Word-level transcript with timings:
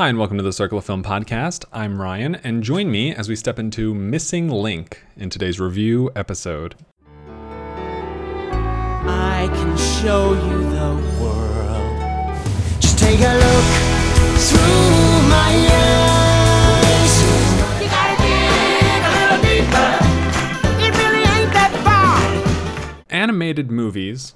Hi, 0.00 0.08
and 0.08 0.16
welcome 0.16 0.38
to 0.38 0.42
the 0.42 0.50
Circle 0.50 0.78
of 0.78 0.86
Film 0.86 1.02
podcast. 1.02 1.66
I'm 1.74 2.00
Ryan, 2.00 2.36
and 2.36 2.62
join 2.62 2.90
me 2.90 3.14
as 3.14 3.28
we 3.28 3.36
step 3.36 3.58
into 3.58 3.92
Missing 3.92 4.48
Link 4.48 5.04
in 5.14 5.28
today's 5.28 5.60
review 5.60 6.10
episode. 6.16 6.74
I 8.48 9.50
can 9.52 9.76
show 9.76 10.32
you 10.32 10.70
the 10.70 10.94
world. 11.20 12.34
Just 12.80 12.98
take 12.98 13.20
a 13.20 13.34
look 13.34 13.64
through 14.40 15.28
my 15.28 15.68
eyes. 15.68 17.20
You 17.82 17.88
gotta 17.90 18.16
dig 18.22 19.04
a 19.04 19.12
little 19.20 19.40
deeper. 19.44 20.00
It 20.82 20.96
really 20.96 21.24
ain't 21.28 21.52
that 21.52 21.72
far. 21.84 22.16
Animated 23.10 23.70
movies 23.70 24.32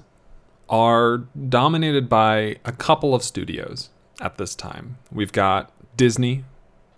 are 0.69 1.25
dominated 1.49 2.07
by 2.07 2.57
a 2.65 2.71
couple 2.71 3.15
of 3.15 3.23
studios 3.23 3.89
at 4.21 4.37
this 4.37 4.55
time. 4.55 4.97
We've 5.11 5.31
got 5.31 5.71
Disney 5.97 6.43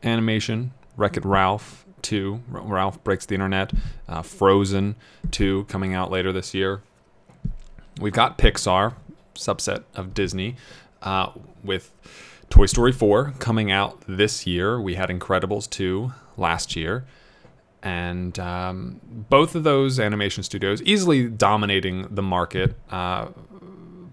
Animation, 0.04 0.74
Wreck 0.96 1.18
It 1.18 1.26
Ralph 1.26 1.86
2, 2.04 2.42
Ralph 2.50 3.04
Breaks 3.04 3.26
the 3.26 3.36
Internet, 3.36 3.74
uh, 4.08 4.22
Frozen 4.22 4.96
2 5.32 5.66
coming 5.66 5.94
out 5.94 6.12
later 6.12 6.32
this 6.32 6.54
year. 6.54 6.82
We've 8.00 8.14
got 8.14 8.38
Pixar, 8.38 8.94
subset 9.36 9.84
of 9.96 10.14
Disney, 10.14 10.56
uh, 11.02 11.32
with 11.64 11.92
Toy 12.50 12.66
Story 12.66 12.92
4 12.92 13.34
coming 13.40 13.72
out 13.72 14.02
this 14.08 14.48
year. 14.48 14.80
We 14.80 14.96
had 14.96 15.10
Incredibles 15.10 15.70
2 15.70 16.14
last 16.38 16.76
year. 16.76 17.06
And 17.84 18.38
um, 18.40 19.00
both 19.04 19.56
of 19.56 19.64
those 19.64 20.00
animation 20.00 20.44
studios 20.44 20.82
easily 20.82 21.28
dominating 21.30 22.08
the 22.10 22.24
market 22.24 22.76
uh, 22.92 23.28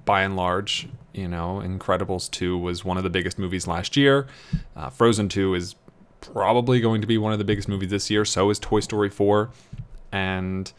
by 0.05 0.23
and 0.23 0.37
large. 0.37 0.89
You 1.15 1.29
know, 1.29 1.63
Incredibles 1.65 2.29
2 2.31 2.59
was 2.59 2.85
one 2.85 2.97
of 2.97 3.05
the 3.05 3.11
biggest 3.11 3.39
movies 3.39 3.69
last 3.69 3.97
year. 3.97 4.27
Uh, 4.75 4.91
Frozen 4.91 5.29
2 5.29 5.55
is 5.55 5.77
probably 6.21 6.81
going 6.81 7.01
to 7.01 7.07
be 7.07 7.17
one 7.19 7.33
of 7.33 7.39
the 7.39 7.45
biggest 7.45 7.69
movies 7.69 7.91
this 7.91 8.11
year. 8.11 8.25
So 8.25 8.51
is 8.51 8.59
Toy 8.59 8.81
Story 8.81 9.11
4. 9.11 9.48
And, 10.11 10.73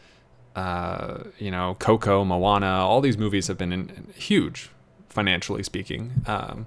uh, 0.54 1.24
you 1.38 1.50
know, 1.50 1.74
Coco, 1.78 2.22
Moana, 2.22 2.66
all 2.66 3.00
these 3.00 3.16
movies 3.16 3.46
have 3.46 3.56
been 3.56 3.72
in, 3.72 3.88
in 3.88 4.12
huge, 4.14 4.70
financially 5.08 5.62
speaking. 5.62 6.12
Um, 6.26 6.66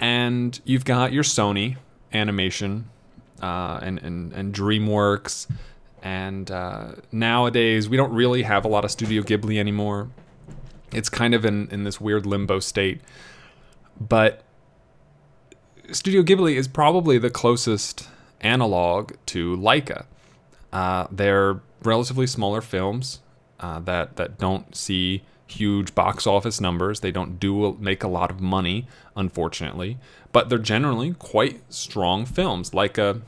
and 0.00 0.60
you've 0.64 0.84
got 0.84 1.12
your 1.12 1.22
Sony 1.22 1.76
animation 2.12 2.90
uh, 3.40 3.78
and, 3.82 4.00
and, 4.00 4.32
and 4.32 4.52
DreamWorks. 4.52 5.46
And 6.02 6.50
uh, 6.50 6.96
nowadays, 7.12 7.88
we 7.88 7.96
don't 7.96 8.12
really 8.12 8.42
have 8.42 8.64
a 8.64 8.68
lot 8.68 8.84
of 8.84 8.90
Studio 8.90 9.22
Ghibli 9.22 9.58
anymore 9.58 10.10
it's 10.94 11.08
kind 11.08 11.34
of 11.34 11.44
in, 11.44 11.68
in 11.70 11.84
this 11.84 12.00
weird 12.00 12.26
limbo 12.26 12.60
state. 12.60 13.00
But 14.00 14.42
Studio 15.92 16.22
Ghibli 16.22 16.56
is 16.56 16.68
probably 16.68 17.18
the 17.18 17.30
closest 17.30 18.08
analog 18.40 19.12
to 19.26 19.56
Laika. 19.56 20.06
Uh, 20.72 21.06
they're 21.10 21.60
relatively 21.82 22.26
smaller 22.26 22.60
films 22.60 23.20
uh, 23.60 23.78
that 23.80 24.16
that 24.16 24.38
don't 24.38 24.74
see 24.74 25.22
huge 25.46 25.94
box 25.94 26.26
office 26.26 26.60
numbers. 26.60 27.00
They 27.00 27.12
don't 27.12 27.38
do 27.38 27.76
make 27.78 28.02
a 28.02 28.08
lot 28.08 28.30
of 28.30 28.40
money, 28.40 28.86
unfortunately, 29.16 29.98
but 30.32 30.48
they're 30.48 30.58
generally 30.58 31.14
quite 31.14 31.60
strong 31.72 32.26
films. 32.26 32.70
Laika 32.70 33.22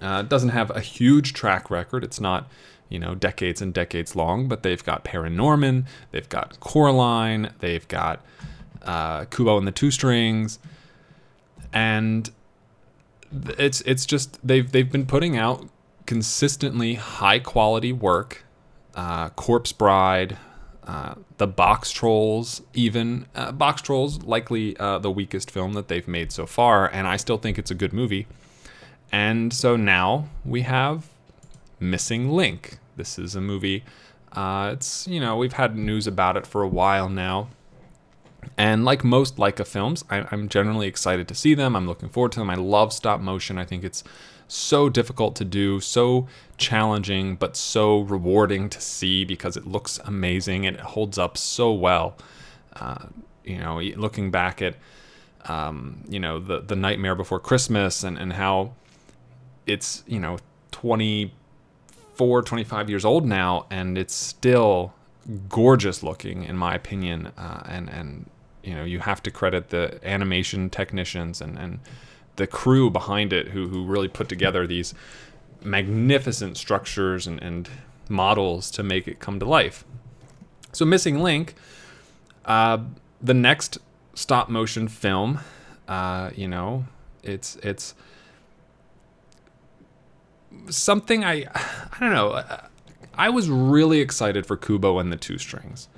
uh, 0.00 0.22
doesn't 0.22 0.50
have 0.50 0.70
a 0.70 0.80
huge 0.80 1.32
track 1.32 1.70
record. 1.70 2.04
It's 2.04 2.20
not 2.20 2.48
you 2.90 2.98
know, 2.98 3.14
decades 3.14 3.62
and 3.62 3.72
decades 3.72 4.14
long, 4.14 4.48
but 4.48 4.62
they've 4.62 4.84
got 4.84 5.04
Paranorman, 5.04 5.86
they've 6.10 6.28
got 6.28 6.60
Coraline, 6.60 7.50
they've 7.60 7.86
got 7.88 8.22
uh, 8.82 9.24
Kubo 9.26 9.56
and 9.56 9.66
the 9.66 9.72
Two 9.72 9.90
Strings, 9.90 10.58
and 11.72 12.30
it's 13.58 13.80
it's 13.82 14.04
just 14.04 14.44
they've 14.46 14.70
they've 14.70 14.90
been 14.90 15.06
putting 15.06 15.36
out 15.38 15.66
consistently 16.04 16.94
high 16.94 17.38
quality 17.38 17.92
work. 17.92 18.44
Uh, 18.94 19.28
Corpse 19.30 19.70
Bride, 19.70 20.36
uh, 20.84 21.14
the 21.38 21.46
Box 21.46 21.92
Trolls, 21.92 22.60
even 22.74 23.26
uh, 23.36 23.52
Box 23.52 23.80
Trolls, 23.82 24.22
likely 24.24 24.76
uh, 24.78 24.98
the 24.98 25.10
weakest 25.12 25.48
film 25.48 25.74
that 25.74 25.86
they've 25.86 26.08
made 26.08 26.32
so 26.32 26.44
far, 26.44 26.88
and 26.92 27.06
I 27.06 27.16
still 27.16 27.38
think 27.38 27.56
it's 27.56 27.70
a 27.70 27.76
good 27.76 27.92
movie. 27.92 28.26
And 29.12 29.52
so 29.52 29.76
now 29.76 30.28
we 30.44 30.62
have 30.62 31.08
Missing 31.80 32.30
Link. 32.30 32.78
This 32.96 33.18
is 33.18 33.34
a 33.34 33.40
movie. 33.40 33.84
Uh, 34.32 34.70
it's 34.74 35.08
you 35.08 35.18
know 35.18 35.36
we've 35.36 35.54
had 35.54 35.76
news 35.76 36.06
about 36.06 36.36
it 36.36 36.46
for 36.46 36.62
a 36.62 36.68
while 36.68 37.08
now, 37.08 37.48
and 38.56 38.84
like 38.84 39.02
most 39.02 39.36
Laika 39.36 39.66
films, 39.66 40.04
I, 40.10 40.26
I'm 40.30 40.48
generally 40.48 40.86
excited 40.86 41.26
to 41.28 41.34
see 41.34 41.54
them. 41.54 41.74
I'm 41.74 41.86
looking 41.86 42.08
forward 42.08 42.32
to 42.32 42.40
them. 42.40 42.50
I 42.50 42.54
love 42.54 42.92
stop 42.92 43.20
motion. 43.20 43.58
I 43.58 43.64
think 43.64 43.82
it's 43.82 44.04
so 44.46 44.88
difficult 44.88 45.36
to 45.36 45.44
do, 45.44 45.80
so 45.80 46.26
challenging, 46.58 47.36
but 47.36 47.56
so 47.56 48.00
rewarding 48.00 48.68
to 48.68 48.80
see 48.80 49.24
because 49.24 49.56
it 49.56 49.66
looks 49.66 49.98
amazing 50.04 50.66
and 50.66 50.76
it 50.76 50.82
holds 50.82 51.18
up 51.18 51.38
so 51.38 51.72
well. 51.72 52.16
Uh, 52.74 53.06
you 53.44 53.58
know, 53.58 53.80
looking 53.80 54.30
back 54.30 54.60
at 54.60 54.76
um, 55.48 56.04
you 56.08 56.20
know 56.20 56.38
the 56.38 56.60
the 56.60 56.76
Nightmare 56.76 57.14
Before 57.14 57.40
Christmas 57.40 58.04
and 58.04 58.18
and 58.18 58.34
how 58.34 58.74
it's 59.66 60.04
you 60.06 60.20
know 60.20 60.38
20 60.72 61.32
24, 62.20 62.42
25 62.42 62.90
years 62.90 63.04
old 63.06 63.24
now, 63.24 63.64
and 63.70 63.96
it's 63.96 64.14
still 64.14 64.92
gorgeous 65.48 66.02
looking, 66.02 66.44
in 66.44 66.54
my 66.54 66.74
opinion. 66.74 67.28
Uh, 67.38 67.62
and 67.66 67.88
and 67.88 68.28
you 68.62 68.74
know, 68.74 68.84
you 68.84 68.98
have 68.98 69.22
to 69.22 69.30
credit 69.30 69.70
the 69.70 69.98
animation 70.06 70.68
technicians 70.68 71.40
and 71.40 71.58
and 71.58 71.80
the 72.36 72.46
crew 72.46 72.90
behind 72.90 73.32
it 73.32 73.48
who 73.48 73.68
who 73.68 73.86
really 73.86 74.08
put 74.08 74.28
together 74.28 74.66
these 74.66 74.92
magnificent 75.62 76.58
structures 76.58 77.26
and, 77.26 77.42
and 77.42 77.70
models 78.10 78.70
to 78.72 78.82
make 78.82 79.08
it 79.08 79.18
come 79.18 79.38
to 79.38 79.46
life. 79.46 79.84
So, 80.72 80.84
Missing 80.84 81.22
Link, 81.22 81.54
uh, 82.44 82.78
the 83.22 83.34
next 83.34 83.78
stop 84.12 84.50
motion 84.50 84.88
film, 84.88 85.40
uh, 85.88 86.32
you 86.36 86.48
know, 86.48 86.84
it's 87.22 87.56
it's 87.62 87.94
something 90.68 91.24
I 91.24 91.46
I 91.54 91.96
don't 92.00 92.12
know. 92.12 92.42
I 93.14 93.28
was 93.28 93.50
really 93.50 94.00
excited 94.00 94.46
for 94.46 94.56
Kubo 94.56 94.98
and 94.98 95.12
the 95.12 95.16
Two 95.16 95.38
Strings. 95.38 95.88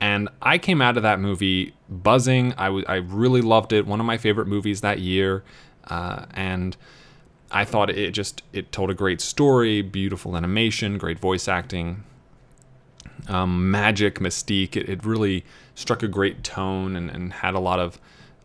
And 0.00 0.28
I 0.42 0.58
came 0.58 0.82
out 0.82 0.96
of 0.96 1.04
that 1.04 1.20
movie 1.20 1.74
buzzing. 1.88 2.54
I, 2.54 2.64
w- 2.64 2.84
I 2.88 2.96
really 2.96 3.40
loved 3.40 3.72
it. 3.72 3.86
One 3.86 4.00
of 4.00 4.06
my 4.06 4.18
favorite 4.18 4.48
movies 4.48 4.80
that 4.80 4.98
year. 4.98 5.44
Uh, 5.86 6.26
and 6.34 6.76
I 7.52 7.64
thought 7.64 7.88
it 7.88 8.10
just 8.10 8.42
it 8.52 8.72
told 8.72 8.90
a 8.90 8.94
great 8.94 9.20
story, 9.20 9.80
beautiful 9.80 10.36
animation, 10.36 10.98
great 10.98 11.20
voice 11.20 11.46
acting, 11.46 12.02
um, 13.28 13.70
magic, 13.70 14.18
mystique. 14.18 14.74
It, 14.74 14.88
it, 14.88 15.04
really 15.04 15.44
struck 15.76 16.02
a 16.02 16.08
great 16.08 16.42
tone 16.42 16.96
and, 16.96 17.08
and 17.08 17.32
had 17.34 17.54
a 17.54 17.60
lot 17.60 17.78
of 17.78 18.00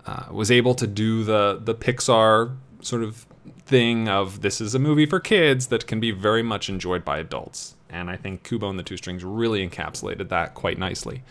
uh, 0.06 0.26
was 0.30 0.52
able 0.52 0.76
to 0.76 0.86
do 0.86 1.24
the 1.24 1.60
the 1.64 1.74
Pixar 1.74 2.56
sort 2.82 3.02
of 3.02 3.26
thing 3.68 4.08
of 4.08 4.42
this 4.42 4.62
is 4.62 4.74
a 4.74 4.80
movie 4.80 5.06
for 5.06 5.20
kids 5.20 5.68
that 5.68 5.88
can 5.88 6.00
be 6.00 6.12
very 6.12 6.42
much 6.42 6.70
enjoyed 6.70 7.04
by 7.04 7.20
adults. 7.20 7.76
And 7.90 8.10
I 8.10 8.16
think 8.16 8.44
Kubo 8.44 8.70
and 8.70 8.80
the 8.80 8.84
Two 8.84 8.98
Strings 8.98 9.24
really 9.24 9.68
encapsulated 9.68 10.30
that 10.30 10.54
quite 10.54 10.78
nicely. 10.78 11.24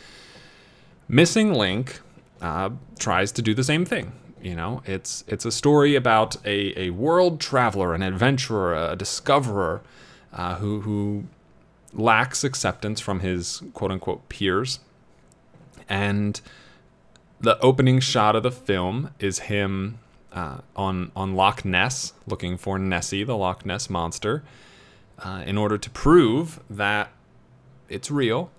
Missing 1.09 1.55
Link 1.55 2.01
uh, 2.41 2.71
tries 2.99 3.33
to 3.33 3.43
do 3.43 3.55
the 3.55 3.65
same 3.65 3.85
thing. 3.85 4.13
You 4.43 4.55
know, 4.55 4.83
it's 4.85 5.25
it's 5.27 5.45
a 5.45 5.51
story 5.51 5.95
about 5.97 6.37
a, 6.45 6.79
a 6.79 6.91
world 6.91 7.41
traveler, 7.41 7.95
an 7.95 8.03
adventurer, 8.03 8.75
a 8.75 8.95
discoverer 8.95 9.83
uh, 10.33 10.57
who 10.57 10.83
who 10.83 11.25
lacks 11.95 12.45
acceptance 12.45 13.01
from 13.01 13.21
his 13.21 13.63
quote 13.73 13.91
unquote 13.91 14.29
peers. 14.29 14.81
And 15.89 16.41
the 17.41 17.59
opening 17.61 18.01
shot 18.01 18.37
of 18.37 18.43
the 18.43 18.53
film 18.53 19.11
is 19.19 19.41
him 19.41 19.99
uh, 20.37 20.59
on 20.77 21.11
on 21.17 21.35
Loch 21.35 21.65
Ness, 21.65 22.13
looking 22.27 22.59
for 22.59 22.79
Nessie, 22.79 23.25
the 23.25 23.37
Loch 23.37 23.65
Ness 23.65 23.89
monster, 23.89 24.45
uh, 25.19 25.43
in 25.47 25.57
order 25.57 25.79
to 25.79 25.91
prove 25.91 26.61
that 26.69 27.11
it's 27.89 28.11
real 28.11 28.51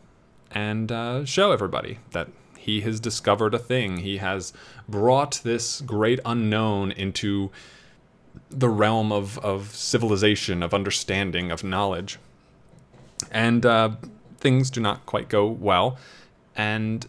and 0.51 0.91
uh, 0.91 1.23
show 1.23 1.51
everybody 1.51 1.99
that 2.11 2.29
he 2.57 2.81
has 2.81 2.99
discovered 2.99 3.53
a 3.53 3.59
thing. 3.59 3.97
He 3.97 4.17
has 4.17 4.53
brought 4.89 5.41
this 5.43 5.81
great 5.81 6.19
unknown 6.25 6.91
into 6.91 7.51
the 8.49 8.69
realm 8.69 9.11
of, 9.11 9.37
of 9.39 9.75
civilization, 9.75 10.63
of 10.63 10.73
understanding, 10.73 11.51
of 11.51 11.63
knowledge. 11.63 12.17
And 13.31 13.65
uh, 13.65 13.91
things 14.39 14.69
do 14.69 14.81
not 14.81 15.05
quite 15.05 15.29
go 15.29 15.47
well. 15.47 15.97
And 16.55 17.07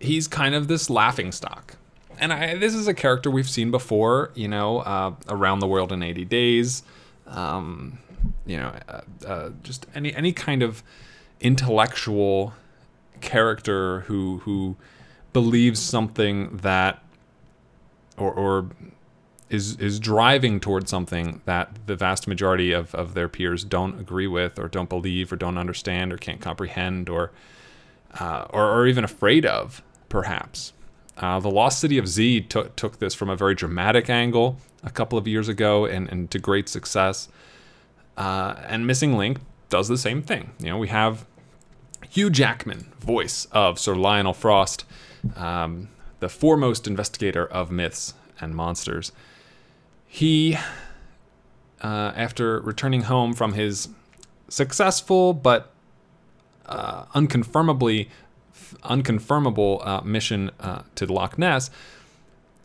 he's 0.00 0.28
kind 0.28 0.54
of 0.54 0.68
this 0.68 0.88
laughing 0.88 1.32
stock 1.32 1.77
and 2.18 2.32
I, 2.32 2.54
this 2.56 2.74
is 2.74 2.88
a 2.88 2.94
character 2.94 3.30
we've 3.30 3.48
seen 3.48 3.70
before, 3.70 4.30
you 4.34 4.48
know, 4.48 4.78
uh, 4.78 5.14
around 5.28 5.60
the 5.60 5.66
world 5.66 5.92
in 5.92 6.02
80 6.02 6.24
days, 6.24 6.82
um, 7.26 7.98
you 8.46 8.56
know, 8.56 8.72
uh, 8.88 9.00
uh, 9.26 9.50
just 9.62 9.86
any 9.94 10.14
any 10.14 10.32
kind 10.32 10.62
of 10.62 10.82
intellectual 11.40 12.54
character 13.20 14.00
who 14.00 14.38
who 14.38 14.76
believes 15.32 15.80
something 15.80 16.56
that 16.58 17.02
or, 18.16 18.32
or 18.32 18.66
is 19.50 19.76
is 19.76 19.98
driving 19.98 20.60
towards 20.60 20.90
something 20.90 21.40
that 21.44 21.70
the 21.86 21.96
vast 21.96 22.26
majority 22.26 22.72
of, 22.72 22.94
of 22.94 23.14
their 23.14 23.28
peers 23.28 23.64
don't 23.64 23.98
agree 24.00 24.26
with 24.26 24.58
or 24.58 24.68
don't 24.68 24.88
believe 24.88 25.32
or 25.32 25.36
don't 25.36 25.58
understand 25.58 26.12
or 26.12 26.16
can't 26.16 26.40
comprehend 26.40 27.08
or 27.08 27.30
uh, 28.18 28.46
or, 28.50 28.64
or 28.64 28.86
even 28.86 29.04
afraid 29.04 29.46
of 29.46 29.82
perhaps 30.08 30.72
uh, 31.18 31.40
the 31.40 31.50
lost 31.50 31.80
city 31.80 31.98
of 31.98 32.08
z 32.08 32.40
took 32.40 32.76
took 32.76 32.98
this 32.98 33.14
from 33.14 33.28
a 33.28 33.36
very 33.36 33.54
dramatic 33.54 34.08
angle 34.08 34.58
a 34.82 34.90
couple 34.90 35.18
of 35.18 35.26
years 35.26 35.48
ago 35.48 35.84
and, 35.84 36.08
and 36.08 36.30
to 36.30 36.38
great 36.38 36.68
success. 36.68 37.28
Uh, 38.16 38.54
and 38.66 38.86
missing 38.86 39.16
link 39.16 39.38
does 39.68 39.88
the 39.88 39.98
same 39.98 40.22
thing. 40.22 40.52
You 40.58 40.70
know 40.70 40.78
we 40.78 40.88
have 40.88 41.26
hugh 42.08 42.30
jackman 42.30 42.92
voice 43.00 43.46
of 43.52 43.78
sir 43.78 43.94
lionel 43.94 44.32
frost 44.32 44.84
um, 45.36 45.88
the 46.20 46.28
foremost 46.28 46.86
investigator 46.86 47.46
of 47.46 47.70
myths 47.70 48.14
and 48.40 48.54
monsters. 48.54 49.12
He, 50.06 50.56
uh, 51.82 52.12
after 52.16 52.60
returning 52.60 53.02
home 53.02 53.34
from 53.34 53.52
his 53.52 53.88
successful 54.48 55.34
but 55.34 55.72
uh, 56.66 57.04
unconfirmably 57.14 58.08
unconfirmable 58.82 59.86
uh, 59.86 60.00
mission 60.02 60.50
uh, 60.60 60.82
to 60.94 61.12
Loch 61.12 61.38
Ness, 61.38 61.70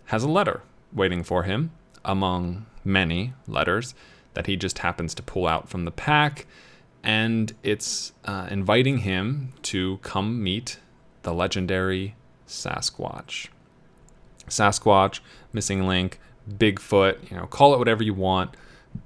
has 0.06 0.24
a 0.24 0.30
letter 0.30 0.62
waiting 0.92 1.24
for 1.24 1.44
him 1.44 1.72
among 2.06 2.66
many 2.84 3.34
letters 3.48 3.96
that 4.34 4.48
he 4.48 4.56
just 4.56 4.80
happens 4.80 5.14
to 5.16 5.24
pull 5.24 5.48
out 5.48 5.70
from 5.70 5.86
the 5.86 5.92
pack, 5.92 6.46
and 7.04 7.54
it's 7.64 8.14
uh, 8.26 8.48
inviting 8.50 9.00
him 9.00 9.54
to 9.62 9.98
come 9.98 10.42
meet 10.44 10.80
the 11.24 11.34
legendary 11.34 12.16
Sasquatch. 12.48 13.48
Sasquatch, 14.48 15.20
missing 15.52 15.88
link, 15.88 16.20
Bigfoot, 16.50 17.30
you 17.30 17.38
know, 17.38 17.46
call 17.46 17.74
it 17.74 17.78
whatever 17.78 18.04
you 18.04 18.14
want. 18.14 18.56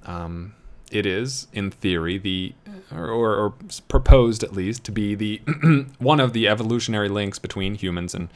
Um, 0.04 0.54
it 0.90 1.06
is, 1.06 1.46
in 1.52 1.70
theory, 1.70 2.18
the 2.18 2.54
or, 2.92 3.34
or, 3.34 3.54
proposed 3.88 4.42
at 4.42 4.52
least 4.52 4.84
to 4.84 4.92
be 4.92 5.14
the 5.14 5.42
one 5.98 6.20
of 6.20 6.32
the 6.32 6.48
evolutionary 6.48 7.08
links 7.08 7.38
between 7.38 7.74
humans 7.74 8.14
and 8.14 8.28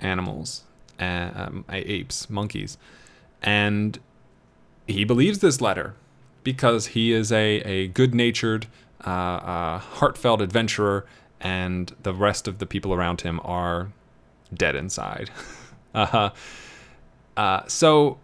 animals, 0.00 0.64
uh, 0.98 1.30
um, 1.34 1.64
apes, 1.68 2.30
monkeys, 2.30 2.78
and 3.42 3.98
he 4.86 5.04
believes 5.04 5.40
this 5.40 5.60
letter 5.60 5.94
because 6.44 6.88
he 6.88 7.12
is 7.12 7.30
a 7.30 7.60
a 7.60 7.88
good-natured, 7.88 8.66
uh, 9.06 9.10
uh, 9.10 9.78
heartfelt 9.78 10.40
adventurer, 10.40 11.04
and 11.40 11.94
the 12.02 12.14
rest 12.14 12.48
of 12.48 12.58
the 12.58 12.66
people 12.66 12.94
around 12.94 13.20
him 13.20 13.40
are 13.44 13.92
dead 14.54 14.74
inside. 14.74 15.30
uh, 15.94 16.30
uh, 17.36 17.62
so 17.66 18.18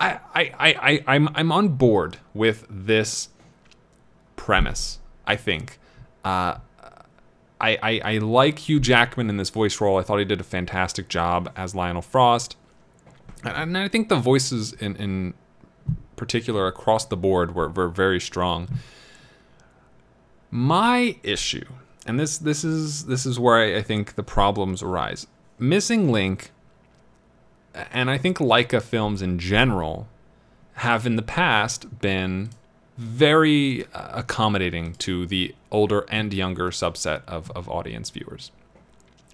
I, 0.00 0.18
I, 0.34 0.52
I, 0.58 1.04
I'm, 1.06 1.28
I'm 1.34 1.52
on 1.52 1.68
board 1.68 2.16
with 2.32 2.66
this 2.70 3.28
premise, 4.36 4.98
I 5.26 5.36
think. 5.36 5.78
Uh, 6.24 6.56
I, 7.60 7.78
I, 7.82 8.00
I 8.04 8.18
like 8.18 8.60
Hugh 8.60 8.80
Jackman 8.80 9.28
in 9.28 9.36
this 9.36 9.50
voice 9.50 9.80
role. 9.80 9.98
I 9.98 10.02
thought 10.02 10.18
he 10.18 10.24
did 10.24 10.40
a 10.40 10.44
fantastic 10.44 11.08
job 11.08 11.52
as 11.54 11.74
Lionel 11.74 12.02
Frost. 12.02 12.56
And 13.44 13.76
I 13.76 13.88
think 13.88 14.08
the 14.08 14.16
voices 14.16 14.72
in, 14.72 14.96
in 14.96 15.34
particular 16.16 16.66
across 16.66 17.04
the 17.04 17.16
board 17.16 17.54
were, 17.54 17.68
were 17.68 17.88
very 17.88 18.20
strong. 18.20 18.68
My 20.50 21.16
issue, 21.22 21.66
and 22.06 22.18
this 22.18 22.36
this 22.38 22.64
is 22.64 23.06
this 23.06 23.24
is 23.24 23.38
where 23.38 23.56
I, 23.56 23.76
I 23.78 23.82
think 23.82 24.16
the 24.16 24.22
problems 24.22 24.82
arise. 24.82 25.26
Missing 25.58 26.10
Link 26.10 26.50
and 27.74 28.10
I 28.10 28.18
think 28.18 28.38
Laika 28.38 28.82
films 28.82 29.22
in 29.22 29.38
general 29.38 30.08
have 30.74 31.06
in 31.06 31.16
the 31.16 31.22
past 31.22 32.00
been 32.00 32.50
very 32.96 33.86
uh, 33.94 34.08
accommodating 34.12 34.94
to 34.94 35.26
the 35.26 35.54
older 35.70 36.04
and 36.08 36.32
younger 36.34 36.70
subset 36.70 37.22
of, 37.26 37.50
of 37.52 37.68
audience 37.68 38.10
viewers. 38.10 38.50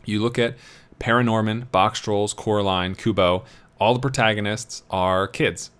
You 0.04 0.22
look 0.22 0.38
at 0.38 0.56
Paranorman, 1.00 1.70
Box 1.70 2.00
Trolls, 2.00 2.32
Coraline, 2.32 2.94
Kubo, 2.94 3.44
all 3.78 3.94
the 3.94 4.00
protagonists 4.00 4.82
are 4.90 5.26
kids. 5.26 5.70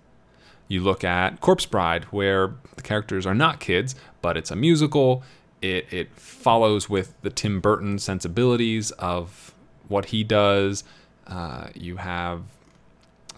You 0.67 0.81
look 0.81 1.03
at 1.03 1.39
Corpse 1.39 1.65
Bride, 1.65 2.03
where 2.05 2.53
the 2.75 2.81
characters 2.81 3.25
are 3.25 3.33
not 3.33 3.59
kids, 3.59 3.95
but 4.21 4.35
it's 4.35 4.51
a 4.51 4.55
musical. 4.55 5.23
It, 5.61 5.91
it 5.91 6.13
follows 6.13 6.89
with 6.89 7.13
the 7.21 7.29
Tim 7.29 7.61
Burton 7.61 7.99
sensibilities 7.99 8.91
of 8.91 9.53
what 9.87 10.07
he 10.07 10.23
does, 10.23 10.83
uh, 11.27 11.67
you 11.75 11.97
have 11.97 12.43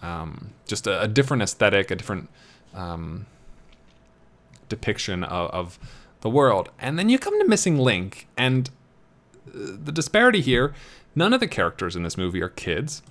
um, 0.02 0.52
just 0.66 0.86
a, 0.86 1.02
a, 1.02 1.08
different 1.08 1.42
aesthetic, 1.42 1.90
a 1.90 1.96
different 1.96 2.28
um, 2.74 3.26
depiction 4.68 5.24
of, 5.24 5.50
of, 5.50 5.78
the 6.22 6.28
world. 6.28 6.68
And 6.78 6.98
then 6.98 7.08
you 7.08 7.18
come 7.18 7.38
to 7.40 7.48
Missing 7.48 7.78
Link, 7.78 8.28
and 8.36 8.68
uh, 9.48 9.72
the 9.82 9.90
disparity 9.90 10.42
here 10.42 10.74
none 11.14 11.32
of 11.32 11.40
the 11.40 11.48
characters 11.48 11.96
in 11.96 12.02
this 12.02 12.16
movie 12.16 12.42
are 12.42 12.48
kids, 12.48 13.02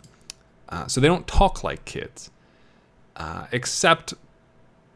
uh, 0.70 0.88
so 0.88 1.02
they 1.02 1.08
don't 1.08 1.28
talk 1.28 1.64
like 1.64 1.86
kids, 1.86 2.32
uh, 3.16 3.48
except 3.52 4.14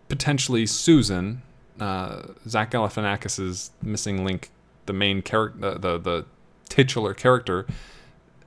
potentially 0.07 0.65
Susan, 0.65 1.41
uh, 1.80 2.21
Zach 2.47 2.71
Galifianakis's 2.71 3.71
Missing 3.81 4.24
Link, 4.24 4.51
the 4.85 4.94
main 4.94 5.21
character, 5.21 5.59
the, 5.59 5.80
the, 5.80 5.97
the 5.97 6.25
titular 6.69 7.13
character 7.13 7.65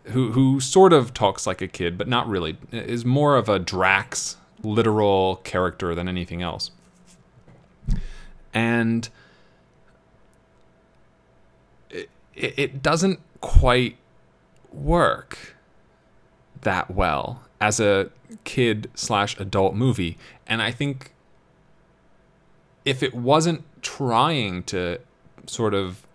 who 0.08 0.32
who 0.32 0.60
sort 0.60 0.92
of 0.92 1.14
talks 1.14 1.46
like 1.46 1.60
a 1.60 1.68
kid, 1.68 1.98
but 1.98 2.08
not 2.08 2.28
really. 2.28 2.56
Is 2.72 3.04
more 3.04 3.36
of 3.36 3.48
a 3.48 3.58
Drax 3.58 4.36
literal 4.62 5.36
character 5.36 5.94
than 5.94 6.08
anything 6.08 6.42
else. 6.42 6.70
And 8.52 9.08
it, 11.90 12.08
it 12.34 12.82
doesn't 12.82 13.20
quite 13.40 13.96
work 14.72 15.56
that 16.62 16.90
well 16.90 17.42
as 17.60 17.80
a 17.80 18.10
kid 18.44 18.90
slash 18.94 19.38
adult 19.38 19.74
movie. 19.74 20.18
And 20.46 20.62
I 20.62 20.70
think 20.70 21.12
if 22.84 23.02
it 23.02 23.14
wasn't 23.14 23.64
trying 23.82 24.62
to 24.64 25.00
sort 25.46 25.74
of 25.74 26.05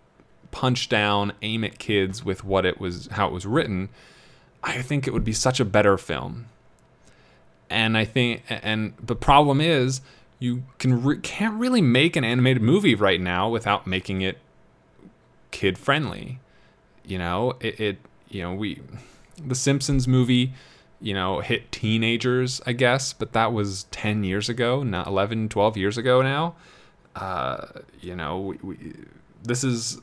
punch 0.52 0.88
down, 0.88 1.32
aim 1.42 1.64
at 1.64 1.80
kids 1.80 2.24
with 2.24 2.44
what 2.44 2.64
it 2.64 2.80
was, 2.80 3.08
how 3.12 3.26
it 3.26 3.32
was 3.32 3.44
written, 3.44 3.88
I 4.62 4.80
think 4.80 5.08
it 5.08 5.12
would 5.12 5.24
be 5.24 5.32
such 5.32 5.58
a 5.58 5.64
better 5.64 5.98
film. 5.98 6.46
And 7.68 7.96
I 7.96 8.04
think, 8.04 8.42
and 8.48 8.94
the 9.02 9.16
problem 9.16 9.60
is, 9.60 10.02
you 10.38 10.62
can 10.78 11.02
re- 11.02 11.18
can't 11.18 11.58
really 11.58 11.80
make 11.80 12.16
an 12.16 12.24
animated 12.24 12.62
movie 12.62 12.94
right 12.94 13.20
now 13.20 13.48
without 13.48 13.86
making 13.86 14.22
it 14.22 14.38
kid 15.50 15.78
friendly. 15.78 16.38
You 17.04 17.18
know, 17.18 17.54
it, 17.60 17.80
it 17.80 17.98
you 18.28 18.42
know 18.42 18.52
we, 18.52 18.80
the 19.44 19.54
Simpsons 19.54 20.06
movie, 20.06 20.52
you 21.00 21.14
know, 21.14 21.40
hit 21.40 21.72
teenagers, 21.72 22.60
I 22.66 22.72
guess, 22.72 23.12
but 23.12 23.32
that 23.32 23.52
was 23.52 23.84
10 23.90 24.24
years 24.24 24.48
ago, 24.48 24.82
not 24.82 25.06
11, 25.06 25.48
12 25.48 25.76
years 25.76 25.96
ago 25.96 26.22
now. 26.22 26.54
Uh, 27.16 27.66
you 28.00 28.16
know, 28.16 28.40
we, 28.40 28.58
we, 28.62 28.94
this 29.42 29.64
is 29.64 30.00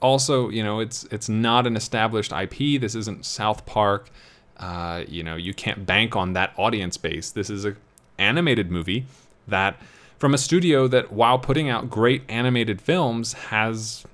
also, 0.00 0.48
you 0.48 0.62
know, 0.62 0.80
it's 0.80 1.04
it's 1.04 1.28
not 1.28 1.66
an 1.66 1.76
established 1.76 2.32
IP. 2.32 2.80
This 2.80 2.94
isn't 2.94 3.24
South 3.24 3.66
Park. 3.66 4.10
Uh, 4.56 5.04
you 5.08 5.22
know, 5.22 5.36
you 5.36 5.52
can't 5.54 5.86
bank 5.86 6.16
on 6.16 6.32
that 6.32 6.52
audience 6.56 6.96
base. 6.96 7.30
This 7.30 7.50
is 7.50 7.64
a 7.64 7.76
animated 8.18 8.70
movie 8.70 9.06
that 9.46 9.76
from 10.18 10.32
a 10.32 10.38
studio 10.38 10.88
that 10.88 11.12
while 11.12 11.38
putting 11.38 11.68
out 11.68 11.90
great 11.90 12.22
animated 12.28 12.80
films 12.80 13.34
has 13.34 14.04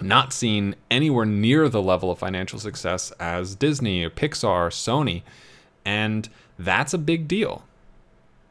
not 0.00 0.32
seen 0.32 0.74
anywhere 0.90 1.26
near 1.26 1.68
the 1.68 1.82
level 1.82 2.10
of 2.10 2.18
financial 2.18 2.58
success 2.58 3.10
as 3.12 3.54
Disney 3.54 4.02
or 4.02 4.10
Pixar, 4.10 4.44
or 4.44 4.70
Sony. 4.70 5.22
And 5.84 6.28
that's 6.58 6.94
a 6.94 6.98
big 6.98 7.28
deal 7.28 7.64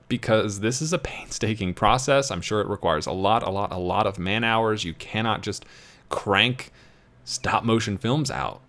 because 0.08 0.60
this 0.60 0.82
is 0.82 0.94
a 0.94 0.98
painstaking 0.98 1.74
process. 1.74 2.32
I'm 2.32 2.42
sure 2.42 2.62
it 2.62 2.68
requires 2.68 3.06
a 3.06 3.12
lot, 3.12 3.44
a 3.44 3.50
lot, 3.50 3.72
a 3.72 3.78
lot 3.78 4.08
of 4.08 4.20
man 4.20 4.44
hours. 4.44 4.84
You 4.84 4.94
cannot 4.94 5.42
just 5.42 5.66
crank 6.10 6.72
stop 7.24 7.64
motion 7.64 7.98
films 7.98 8.30
out. 8.32 8.62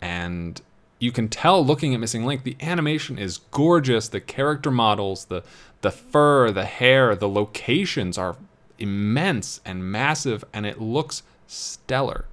And 0.00 0.60
you 0.98 1.12
can 1.12 1.28
tell 1.28 1.64
looking 1.64 1.94
at 1.94 2.00
Missing 2.00 2.24
Link, 2.24 2.42
the 2.42 2.56
animation 2.60 3.18
is 3.18 3.38
gorgeous. 3.50 4.08
The 4.08 4.20
character 4.20 4.70
models, 4.70 5.26
the 5.26 5.42
the 5.82 5.90
fur, 5.90 6.50
the 6.50 6.66
hair, 6.66 7.14
the 7.14 7.28
locations 7.28 8.18
are 8.18 8.36
immense 8.78 9.60
and 9.64 9.90
massive, 9.90 10.44
and 10.52 10.66
it 10.66 10.80
looks 10.80 11.22
stellar. 11.46 12.26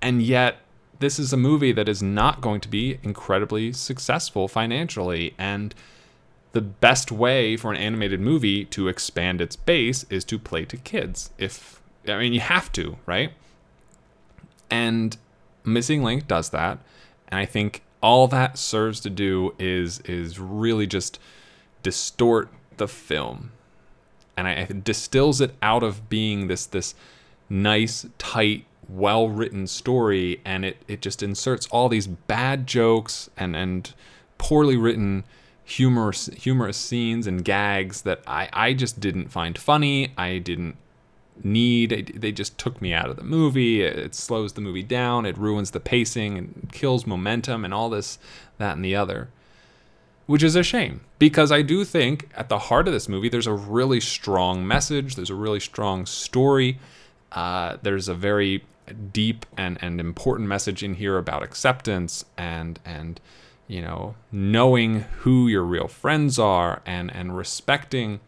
And 0.00 0.22
yet, 0.22 0.58
this 1.00 1.18
is 1.18 1.32
a 1.32 1.36
movie 1.36 1.72
that 1.72 1.88
is 1.88 2.02
not 2.02 2.40
going 2.40 2.60
to 2.60 2.68
be 2.68 2.98
incredibly 3.02 3.72
successful 3.72 4.46
financially. 4.48 5.34
And 5.38 5.74
the 6.52 6.60
best 6.60 7.12
way 7.12 7.56
for 7.56 7.70
an 7.70 7.76
animated 7.76 8.20
movie 8.20 8.64
to 8.66 8.88
expand 8.88 9.40
its 9.40 9.56
base 9.56 10.04
is 10.10 10.24
to 10.24 10.38
play 10.38 10.64
to 10.64 10.76
kids. 10.76 11.30
If 11.38 11.82
I 12.06 12.18
mean 12.18 12.32
you 12.32 12.40
have 12.40 12.72
to, 12.72 12.96
right? 13.06 13.32
And 14.70 15.16
Missing 15.64 16.02
Link 16.02 16.26
does 16.26 16.50
that, 16.50 16.78
and 17.28 17.38
I 17.38 17.44
think 17.44 17.82
all 18.02 18.28
that 18.28 18.58
serves 18.58 19.00
to 19.00 19.10
do 19.10 19.54
is 19.58 20.00
is 20.00 20.38
really 20.38 20.86
just 20.86 21.18
distort 21.82 22.48
the 22.76 22.88
film, 22.88 23.52
and 24.36 24.48
I, 24.48 24.52
it 24.52 24.84
distills 24.84 25.40
it 25.40 25.54
out 25.60 25.82
of 25.82 26.08
being 26.08 26.48
this 26.48 26.64
this 26.64 26.94
nice, 27.50 28.06
tight, 28.18 28.64
well 28.88 29.28
written 29.28 29.66
story, 29.66 30.40
and 30.44 30.64
it 30.64 30.82
it 30.88 31.02
just 31.02 31.22
inserts 31.22 31.66
all 31.68 31.88
these 31.88 32.06
bad 32.06 32.66
jokes 32.66 33.28
and 33.36 33.54
and 33.54 33.92
poorly 34.38 34.76
written 34.76 35.24
humorous 35.68 36.26
humorous 36.36 36.76
scenes 36.76 37.26
and 37.26 37.44
gags 37.44 38.02
that 38.02 38.22
I 38.26 38.48
I 38.52 38.72
just 38.72 39.00
didn't 39.00 39.28
find 39.28 39.58
funny. 39.58 40.12
I 40.16 40.38
didn't 40.38 40.76
need 41.44 42.16
they 42.16 42.32
just 42.32 42.58
took 42.58 42.80
me 42.82 42.92
out 42.92 43.10
of 43.10 43.16
the 43.16 43.22
movie. 43.22 43.82
It 43.82 44.14
slows 44.14 44.54
the 44.54 44.60
movie 44.60 44.82
down. 44.82 45.26
It 45.26 45.36
ruins 45.38 45.70
the 45.70 45.80
pacing 45.80 46.38
and 46.38 46.68
kills 46.72 47.06
momentum 47.06 47.64
and 47.64 47.74
all 47.74 47.90
this 47.90 48.18
that 48.58 48.76
and 48.76 48.84
the 48.84 48.96
other 48.96 49.28
which 50.26 50.42
is 50.42 50.54
a 50.54 50.62
shame 50.62 51.00
because 51.18 51.50
i 51.50 51.62
do 51.62 51.86
think 51.86 52.28
at 52.34 52.50
the 52.50 52.58
heart 52.58 52.86
of 52.86 52.92
this 52.92 53.08
movie 53.08 53.30
there's 53.30 53.46
a 53.46 53.52
really 53.52 53.98
strong 53.98 54.66
message. 54.66 55.16
There's 55.16 55.30
a 55.30 55.34
really 55.34 55.60
strong 55.60 56.04
story. 56.04 56.78
Uh, 57.32 57.78
there's 57.82 58.08
a 58.08 58.14
very 58.14 58.62
deep 59.12 59.46
and, 59.56 59.78
and 59.80 60.00
important 60.00 60.48
message 60.48 60.82
in 60.82 60.94
here 60.94 61.18
about 61.18 61.42
acceptance 61.42 62.24
and 62.36 62.78
and 62.84 63.20
you 63.68 63.80
know 63.80 64.16
knowing 64.32 65.02
who 65.20 65.46
your 65.46 65.62
real 65.62 65.86
friends 65.88 66.38
are 66.38 66.82
and 66.84 67.14
and 67.14 67.36
respecting 67.36 68.20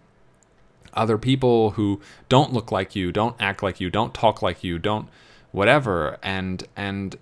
other 0.94 1.18
people 1.18 1.72
who 1.72 2.00
don't 2.28 2.52
look 2.52 2.72
like 2.72 2.96
you, 2.96 3.12
don't 3.12 3.36
act 3.40 3.62
like 3.62 3.80
you, 3.80 3.90
don't 3.90 4.14
talk 4.14 4.42
like 4.42 4.64
you, 4.64 4.78
don't 4.78 5.08
whatever. 5.52 6.18
And 6.22 6.64
and 6.76 7.16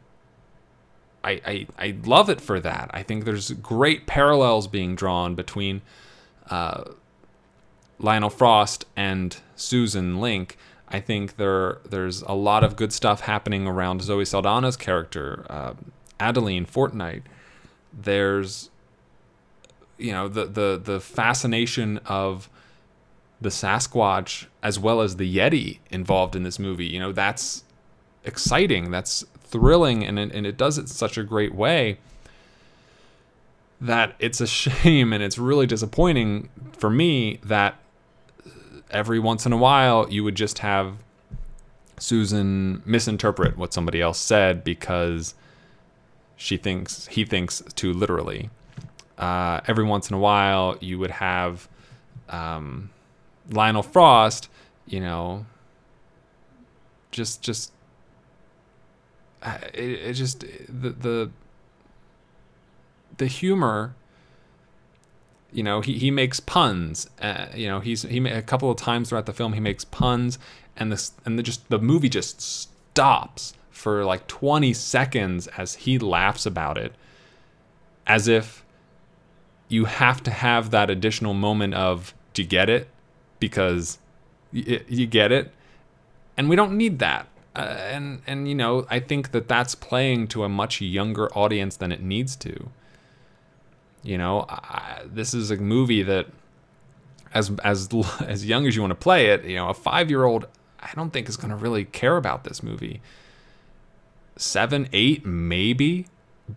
I 1.23 1.41
I, 1.47 1.67
I 1.79 1.97
love 2.05 2.31
it 2.31 2.41
for 2.41 2.61
that. 2.61 2.91
I 2.93 3.03
think 3.03 3.25
there's 3.25 3.51
great 3.53 4.07
parallels 4.07 4.69
being 4.69 4.95
drawn 4.95 5.35
between 5.35 5.83
uh, 6.51 6.85
Lionel 7.99 8.31
Frost 8.31 8.85
and 8.97 9.37
Susan 9.57 10.21
Link. 10.21 10.57
I 10.89 11.01
think 11.01 11.37
there 11.37 11.79
there's 11.89 12.23
a 12.23 12.33
lot 12.33 12.65
of 12.65 12.77
good 12.77 12.93
stuff 12.93 13.21
happening 13.21 13.67
around 13.67 14.03
Zoe 14.03 14.25
Saldana's 14.25 14.77
character, 14.77 15.45
uh, 15.51 15.75
Adeline 16.19 16.65
Fortnight. 16.65 17.25
There's 17.92 18.71
you 19.97 20.12
know 20.12 20.28
the 20.28 20.47
the 20.47 20.80
the 20.83 21.00
fascination 21.00 21.99
of 22.07 22.49
the 23.40 23.49
Sasquatch 23.49 24.47
as 24.62 24.78
well 24.78 25.00
as 25.00 25.16
the 25.16 25.37
Yeti 25.37 25.78
involved 25.90 26.35
in 26.35 26.42
this 26.42 26.59
movie. 26.59 26.87
You 26.87 26.99
know, 26.99 27.12
that's 27.12 27.64
exciting, 28.25 28.90
that's 28.90 29.25
thrilling, 29.45 30.04
and 30.04 30.18
it, 30.18 30.33
and 30.33 30.47
it 30.47 30.57
does 30.57 30.78
it 30.78 30.83
in 30.83 30.87
such 30.88 31.16
a 31.16 31.23
great 31.23 31.54
way 31.54 31.99
that 33.80 34.14
it's 34.18 34.40
a 34.40 34.47
shame 34.47 35.12
and 35.12 35.23
it's 35.23 35.38
really 35.38 35.66
disappointing 35.66 36.49
for 36.73 36.90
me 36.90 37.38
that 37.45 37.76
every 38.90 39.18
once 39.18 39.47
in 39.47 39.52
a 39.52 39.57
while 39.57 40.07
you 40.11 40.25
would 40.25 40.35
just 40.35 40.61
have 40.61 40.97
Susan 41.99 42.83
misinterpret 42.87 43.57
what 43.57 43.73
somebody 43.73 44.00
else 44.00 44.18
said 44.18 44.64
because 44.64 45.35
she 46.38 46.57
thinks 46.57 47.07
he 47.09 47.25
thinks 47.25 47.62
too 47.75 47.92
literally. 47.92 48.49
Uh, 49.18 49.61
every 49.66 49.85
once 49.85 50.09
in 50.09 50.14
a 50.14 50.18
while 50.18 50.78
you 50.80 50.99
would 50.99 51.11
have 51.11 51.68
um, 52.28 52.90
Lionel 53.50 53.83
Frost, 53.83 54.49
you 54.87 55.00
know, 55.00 55.45
just 57.11 57.42
just 57.42 57.73
uh, 59.42 59.59
it, 59.75 59.90
it 59.90 60.12
just 60.14 60.40
the 60.40 60.90
the 60.90 61.30
the 63.16 63.26
humor 63.26 63.97
you 65.52 65.64
know 65.64 65.80
he, 65.80 65.99
he 65.99 66.11
makes 66.11 66.38
puns 66.38 67.09
uh, 67.21 67.47
you 67.54 67.66
know 67.66 67.80
he's 67.80 68.02
he 68.02 68.25
a 68.28 68.42
couple 68.42 68.71
of 68.71 68.76
times 68.76 69.09
throughout 69.09 69.26
the 69.26 69.33
film 69.33 69.54
he 69.54 69.61
makes 69.61 69.85
puns 69.85 70.38
and 70.76 70.92
this 70.92 71.12
and 71.25 71.37
the 71.37 71.42
just 71.42 71.68
the 71.68 71.78
movie 71.78 72.09
just 72.09 72.40
stops 72.40 73.54
for 73.79 74.05
like 74.05 74.27
20 74.27 74.73
seconds 74.73 75.47
as 75.57 75.75
he 75.77 75.99
laughs 75.99 76.45
about 76.45 76.77
it 76.77 76.93
as 78.07 78.27
if 78.27 78.65
you 79.69 79.85
have 79.85 80.23
to 80.25 80.31
have 80.31 80.71
that 80.71 80.91
additional 80.91 81.35
moment 81.35 81.75
of 81.75 82.15
do 82.33 82.43
you 82.43 82.49
get 82.49 82.69
it? 82.69 82.89
Because 83.39 83.99
y- 84.53 84.81
you 84.89 85.07
get 85.07 85.31
it. 85.31 85.53
And 86.37 86.49
we 86.49 86.57
don't 86.57 86.77
need 86.77 86.99
that. 86.99 87.29
Uh, 87.55 87.61
and 87.91 88.23
and 88.27 88.49
you 88.49 88.55
know 88.55 88.87
i 88.89 89.01
think 89.01 89.33
that 89.33 89.49
that's 89.49 89.75
playing 89.75 90.29
to 90.29 90.45
a 90.45 90.49
much 90.49 90.81
younger 90.81 91.27
audience 91.37 91.77
than 91.77 91.93
it 91.93 92.03
needs 92.03 92.37
to. 92.37 92.71
You 94.03 94.19
know 94.19 94.47
I, 94.49 95.03
this 95.05 95.35
is 95.35 95.51
a 95.51 95.57
movie 95.57 96.03
that 96.03 96.27
as 97.35 97.51
as 97.65 97.89
as 98.21 98.47
young 98.47 98.67
as 98.67 98.77
you 98.77 98.83
want 98.83 98.93
to 98.93 98.97
play 98.97 99.27
it 99.27 99.45
you 99.45 99.57
know 99.57 99.69
a 99.69 99.75
5 99.75 100.11
year 100.11 100.25
old 100.25 100.47
i 100.81 100.91
don't 100.95 101.11
think 101.13 101.29
is 101.29 101.37
going 101.37 101.51
to 101.51 101.57
really 101.57 101.85
care 101.85 102.17
about 102.17 102.45
this 102.45 102.63
movie 102.63 103.01
7 104.38 104.88
8 104.92 105.26
maybe 105.26 106.07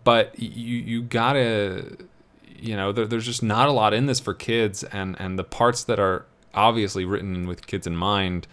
but 0.04 0.38
you 0.38 0.76
you 0.78 1.02
got 1.02 1.34
to 1.34 1.96
you 2.58 2.76
know 2.76 2.92
there, 2.92 3.06
there's 3.06 3.26
just 3.26 3.42
not 3.42 3.68
a 3.68 3.72
lot 3.72 3.92
in 3.92 4.06
this 4.06 4.20
for 4.20 4.34
kids 4.34 4.84
and 4.84 5.16
and 5.18 5.38
the 5.38 5.44
parts 5.44 5.84
that 5.84 5.98
are 5.98 6.24
obviously 6.54 7.04
written 7.04 7.46
with 7.46 7.66
kids 7.66 7.86
in 7.86 7.96
mind 7.96 8.46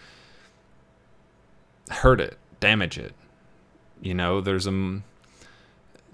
hurt 1.90 2.20
it 2.20 2.36
damage 2.60 2.98
it. 2.98 3.14
You 4.02 4.14
know 4.14 4.40
there's 4.40 4.66
a 4.66 5.00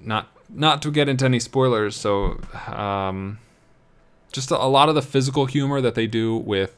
not 0.01 0.29
not 0.49 0.83
to 0.83 0.91
get 0.91 1.09
into 1.09 1.25
any 1.25 1.41
spoilers 1.41 1.97
so 1.97 2.41
um 2.67 3.39
just 4.33 4.51
a, 4.51 4.57
a 4.57 4.67
lot 4.69 4.89
of 4.89 4.95
the 4.95 5.03
physical 5.03 5.47
humor 5.47 5.81
that 5.81 5.95
they 5.95 6.07
do 6.07 6.37
with 6.37 6.77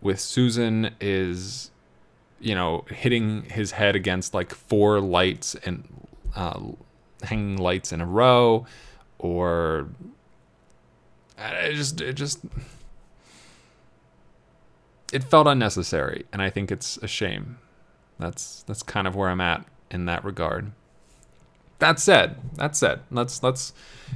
with 0.00 0.18
Susan 0.18 0.94
is 1.00 1.70
you 2.42 2.54
know 2.54 2.84
hitting 2.90 3.42
his 3.44 3.70
head 3.70 3.96
against 3.96 4.34
like 4.34 4.52
four 4.54 5.00
lights 5.00 5.54
and 5.64 5.88
uh, 6.36 6.60
hanging 7.22 7.56
lights 7.56 7.92
in 7.92 8.00
a 8.00 8.06
row 8.06 8.66
or 9.18 9.88
it 11.38 11.74
just 11.74 12.00
it 12.00 12.14
just 12.14 12.40
it 15.12 15.22
felt 15.22 15.46
unnecessary, 15.46 16.24
and 16.32 16.40
I 16.40 16.50
think 16.50 16.72
it's 16.72 16.96
a 16.98 17.06
shame. 17.06 17.58
That's 18.18 18.62
that's 18.62 18.82
kind 18.82 19.06
of 19.06 19.14
where 19.14 19.28
I'm 19.28 19.40
at 19.40 19.64
in 19.90 20.06
that 20.06 20.24
regard. 20.24 20.72
That 21.78 21.98
said, 21.98 22.36
that 22.54 22.76
said, 22.76 23.00
let's 23.10 23.42
let's 23.42 23.74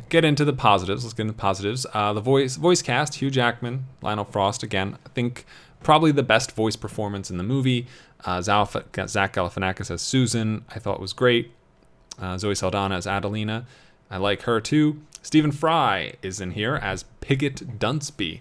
get 0.08 0.24
into 0.24 0.44
the 0.44 0.52
positives. 0.52 1.04
Let's 1.04 1.14
get 1.14 1.22
into 1.22 1.34
the 1.34 1.38
positives. 1.38 1.86
Uh, 1.92 2.12
the 2.12 2.20
voice 2.20 2.56
voice 2.56 2.80
cast: 2.80 3.16
Hugh 3.16 3.30
Jackman, 3.30 3.86
Lionel 4.02 4.24
Frost. 4.24 4.62
Again, 4.62 4.96
I 5.04 5.08
think 5.10 5.44
probably 5.82 6.12
the 6.12 6.22
best 6.22 6.52
voice 6.52 6.76
performance 6.76 7.30
in 7.30 7.36
the 7.36 7.44
movie. 7.44 7.86
Uh, 8.24 8.40
Zach 8.42 8.72
Galifianakis 8.92 9.90
as 9.90 10.02
Susan, 10.02 10.64
I 10.74 10.78
thought 10.78 11.00
was 11.00 11.12
great. 11.12 11.52
Uh, 12.18 12.38
Zoe 12.38 12.54
Saldana 12.54 12.96
as 12.96 13.06
Adelina, 13.06 13.66
I 14.10 14.16
like 14.16 14.42
her 14.42 14.60
too. 14.60 15.02
Stephen 15.22 15.52
Fry 15.52 16.14
is 16.22 16.40
in 16.40 16.52
here 16.52 16.76
as 16.76 17.04
Piggot 17.20 17.78
Dunceby 17.78 18.40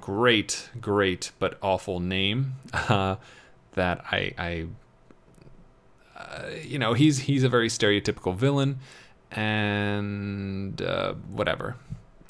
great, 0.00 0.70
great 0.80 1.32
but 1.38 1.58
awful 1.62 2.00
name 2.00 2.54
uh, 2.72 3.16
that 3.74 4.04
I, 4.10 4.32
I 4.38 4.66
uh, 6.16 6.50
you 6.62 6.78
know, 6.78 6.92
he's 6.92 7.20
he's 7.20 7.44
a 7.44 7.48
very 7.48 7.68
stereotypical 7.68 8.34
villain, 8.34 8.78
and 9.30 10.80
uh, 10.82 11.14
whatever, 11.30 11.76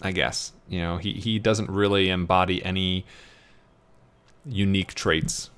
I 0.03 0.13
guess. 0.13 0.53
You 0.69 0.81
know, 0.81 0.97
he 0.99 1.15
he 1.15 1.39
doesn't 1.39 1.71
really 1.71 2.09
embody 2.11 2.65
any 2.65 3.05
unique 4.47 4.95
traits 4.95 5.51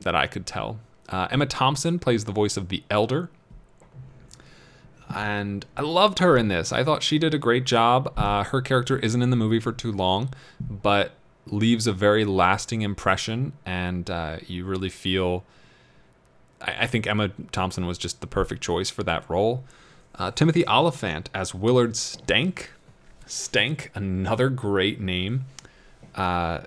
that 0.00 0.14
I 0.14 0.26
could 0.26 0.46
tell. 0.46 0.78
Uh, 1.08 1.28
Emma 1.30 1.46
Thompson 1.46 1.98
plays 1.98 2.24
the 2.24 2.32
voice 2.32 2.56
of 2.56 2.68
the 2.68 2.82
Elder. 2.90 3.30
And 5.14 5.66
I 5.76 5.82
loved 5.82 6.18
her 6.18 6.36
in 6.36 6.48
this. 6.48 6.72
I 6.72 6.82
thought 6.82 7.02
she 7.02 7.18
did 7.18 7.34
a 7.34 7.38
great 7.38 7.64
job. 7.64 8.12
Uh, 8.16 8.44
her 8.44 8.62
character 8.62 8.98
isn't 8.98 9.20
in 9.20 9.30
the 9.30 9.36
movie 9.36 9.60
for 9.60 9.72
too 9.72 9.92
long, 9.92 10.30
but 10.60 11.12
leaves 11.46 11.86
a 11.86 11.92
very 11.92 12.24
lasting 12.24 12.82
impression, 12.82 13.52
and 13.66 14.08
uh, 14.10 14.38
you 14.46 14.64
really 14.64 14.88
feel. 14.88 15.44
I, 16.60 16.84
I, 16.84 16.86
think 16.86 17.06
Emma 17.06 17.30
Thompson 17.52 17.86
was 17.86 17.98
just 17.98 18.20
the 18.20 18.26
perfect 18.26 18.62
choice 18.62 18.88
for 18.88 19.02
that 19.02 19.28
role. 19.28 19.64
Uh, 20.14 20.30
Timothy 20.30 20.66
Olyphant 20.66 21.28
as 21.34 21.54
Willard 21.54 21.96
Stank. 21.96 22.70
Stank, 23.26 23.90
another 23.94 24.48
great 24.48 25.00
name. 25.00 25.44
Uh, 26.14 26.60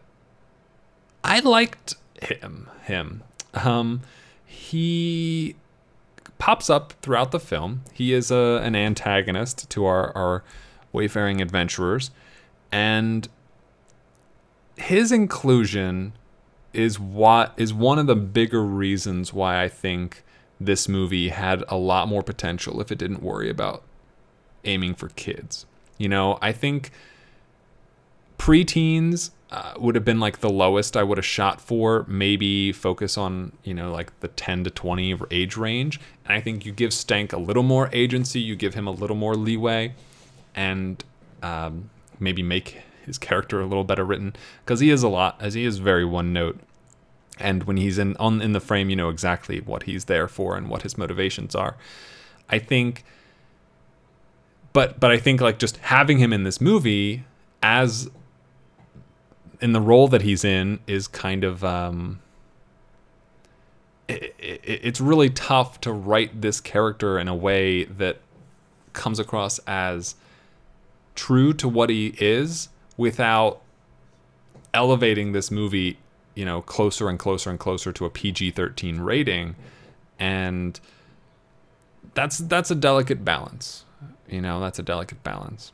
I 1.28 1.40
liked 1.40 1.96
him. 2.22 2.70
Him. 2.84 3.24
Um, 3.54 4.02
he 4.46 5.56
pops 6.38 6.70
up 6.70 6.94
throughout 7.02 7.32
the 7.32 7.40
film. 7.40 7.84
He 7.94 8.14
is 8.14 8.32
a, 8.32 8.62
an 8.64 8.76
antagonist 8.76 9.70
to 9.72 9.86
our, 9.86 10.16
our 10.16 10.44
wayfaring 10.94 11.42
adventurers, 11.42 12.12
and 12.72 13.28
his 14.78 15.12
inclusion 15.12 16.14
is 16.74 17.00
what 17.00 17.54
is 17.58 17.74
one 17.74 18.00
of 18.00 18.08
the 18.08 18.16
bigger 18.16 18.64
reasons 18.64 19.34
why 19.34 19.64
I 19.64 19.68
think 19.68 20.24
this 20.60 20.88
movie 20.88 21.30
had 21.30 21.64
a 21.68 21.76
lot 21.76 22.08
more 22.08 22.24
potential 22.24 22.80
if 22.82 22.92
it 22.92 22.98
didn't 22.98 23.22
worry 23.22 23.50
about 23.50 23.84
aiming 24.64 24.96
for 24.96 25.10
kids. 25.10 25.66
You 25.98 26.10
know, 26.10 26.38
I 26.42 26.52
think 26.52 26.92
preteens 28.38 29.32
uh, 29.50 29.74
would 29.78 29.96
have 29.96 30.04
been 30.04 30.20
like 30.20 30.40
the 30.40 30.50
lowest 30.50 30.98
I 30.98 31.04
would 31.04 31.18
have 31.18 31.26
shot 31.26 31.62
for. 31.62 32.06
Maybe 32.08 32.72
focus 32.72 33.18
on, 33.18 33.54
you 33.64 33.74
know, 33.74 33.92
like 33.92 34.18
the 34.20 34.28
10 34.28 34.66
to 34.66 34.70
20 34.70 35.20
age 35.32 35.56
range. 35.56 36.00
And 36.26 36.34
I 36.34 36.42
think 36.42 36.66
you 36.66 36.72
give 36.72 36.94
Stank 36.94 37.32
a 37.32 37.38
little 37.38 37.64
more 37.64 37.90
agency, 37.94 38.40
you 38.40 38.56
give 38.56 38.74
him 38.74 38.88
a 38.88 38.92
little 38.92 39.16
more 39.16 39.36
leeway, 39.36 39.94
and 40.54 41.04
um, 41.42 41.90
maybe 42.20 42.44
make 42.44 42.82
his 43.06 43.18
character 43.18 43.62
a 43.62 43.66
little 43.66 43.86
better 43.86 44.04
written 44.04 44.36
because 44.66 44.82
he 44.82 44.90
is 44.90 45.02
a 45.02 45.08
lot, 45.08 45.38
as 45.40 45.54
he 45.54 45.64
is 45.64 45.78
very 45.78 46.04
one 46.04 46.34
note. 46.34 46.60
And 47.40 47.64
when 47.64 47.78
he's 47.78 47.98
in 47.98 48.18
on 48.18 48.42
in 48.42 48.52
the 48.52 48.60
frame, 48.60 48.90
you 48.90 48.96
know 48.96 49.10
exactly 49.10 49.62
what 49.62 49.84
he's 49.84 50.06
there 50.06 50.28
for 50.28 50.58
and 50.58 50.70
what 50.70 50.82
his 50.82 50.98
motivations 50.98 51.56
are. 51.56 51.78
I 52.50 52.60
think, 52.60 53.06
but 54.74 55.00
but 55.00 55.12
I 55.12 55.18
think 55.18 55.40
like 55.40 55.60
just 55.60 55.78
having 55.78 56.18
him 56.18 56.34
in 56.34 56.44
this 56.44 56.60
movie 56.60 57.24
as 57.62 58.10
in 59.62 59.74
the 59.74 59.82
role 59.82 60.08
that 60.08 60.22
he's 60.22 60.44
in 60.44 60.80
is 60.88 61.08
kind 61.08 61.44
of 61.44 61.64
um, 61.64 62.20
it, 64.08 64.36
it, 64.40 64.62
it's 64.64 65.02
really 65.02 65.30
tough 65.30 65.82
to 65.82 65.92
write 65.92 66.42
this 66.42 66.62
character 66.62 67.18
in 67.20 67.28
a 67.28 67.36
way 67.36 67.86
that 67.86 68.18
comes 68.94 69.20
across 69.20 69.60
as 69.68 70.16
true 71.16 71.54
to 71.54 71.68
what 71.68 71.90
he 71.90 72.14
is 72.20 72.70
without 72.96 73.62
elevating 74.74 75.32
this 75.32 75.50
movie 75.50 75.98
you 76.36 76.46
know 76.46 76.62
closer 76.62 77.10
and 77.10 77.18
closer 77.18 77.50
and 77.50 77.60
closer 77.60 77.92
to 77.92 78.06
a 78.06 78.10
PG-13 78.10 79.04
rating. 79.04 79.56
And 80.20 80.80
that's 82.14 82.40
that's 82.40 82.72
a 82.72 82.76
delicate 82.76 83.24
balance 83.24 83.86
you 84.28 84.42
know 84.42 84.60
that's 84.60 84.80
a 84.80 84.84
delicate 84.84 85.24
balance 85.24 85.72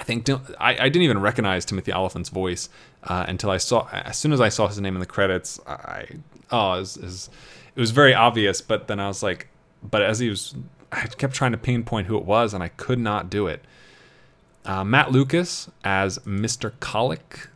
I 0.00 0.04
think 0.04 0.28
I, 0.58 0.70
I 0.70 0.88
didn't 0.88 1.02
even 1.02 1.20
recognize 1.20 1.66
Timothy 1.66 1.92
Olyphant's 1.92 2.30
voice 2.30 2.70
uh, 3.04 3.26
until 3.28 3.50
I 3.50 3.58
saw 3.58 3.86
as 3.92 4.16
soon 4.16 4.32
as 4.32 4.40
I 4.40 4.48
saw 4.48 4.66
his 4.66 4.80
name 4.80 4.96
in 4.96 5.00
the 5.00 5.06
credits. 5.06 5.60
I 5.66 6.06
oh, 6.50 6.74
it 6.74 6.78
was, 6.80 6.96
it 6.96 7.04
was, 7.04 7.30
it 7.76 7.80
was 7.80 7.90
very 7.90 8.14
obvious, 8.14 8.62
but 8.62 8.88
then 8.88 8.98
I 8.98 9.08
was 9.08 9.22
like, 9.22 9.48
but 9.82 10.02
as 10.02 10.18
he 10.18 10.30
was, 10.30 10.54
I 10.90 11.06
kept 11.06 11.34
trying 11.34 11.52
to 11.52 11.58
pinpoint 11.58 12.06
who 12.06 12.16
it 12.16 12.24
was, 12.24 12.54
and 12.54 12.62
I 12.62 12.68
could 12.68 12.98
not 12.98 13.28
do 13.28 13.46
it. 13.46 13.62
Uh, 14.64 14.84
Matt 14.84 15.12
Lucas 15.12 15.70
as 15.84 16.18
Mr. 16.20 16.72
Colic, 16.80 17.48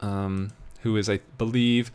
um, 0.00 0.52
who 0.82 0.96
is, 0.96 1.10
I 1.10 1.20
believe, 1.38 1.90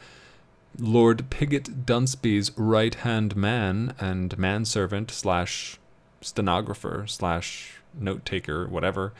Lord 0.77 1.29
Piggot 1.29 1.86
Dunceby's 1.86 2.51
right 2.57 2.95
hand 2.95 3.36
man 3.36 3.95
and 4.00 4.38
manservant 4.38 5.12
slash 5.12 5.77
stenographer 6.21 7.05
slash 7.07 7.79
note 7.98 8.25
taker, 8.25 8.67
whatever. 8.67 9.13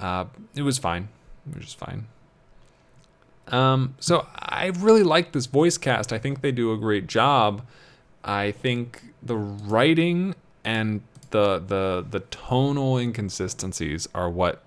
Uh, 0.00 0.24
it 0.54 0.62
was 0.62 0.78
fine. 0.78 1.08
It 1.48 1.56
was 1.56 1.64
just 1.66 1.78
fine. 1.78 2.06
Um, 3.48 3.94
so 4.00 4.26
I 4.34 4.66
really 4.66 5.02
like 5.02 5.32
this 5.32 5.46
voice 5.46 5.76
cast. 5.76 6.12
I 6.12 6.18
think 6.18 6.40
they 6.40 6.52
do 6.52 6.72
a 6.72 6.78
great 6.78 7.06
job. 7.06 7.62
I 8.24 8.52
think 8.52 9.02
the 9.22 9.36
writing 9.36 10.34
and 10.64 11.02
the 11.30 11.58
the 11.58 12.04
the 12.08 12.20
tonal 12.20 12.98
inconsistencies 12.98 14.08
are 14.14 14.28
what 14.28 14.62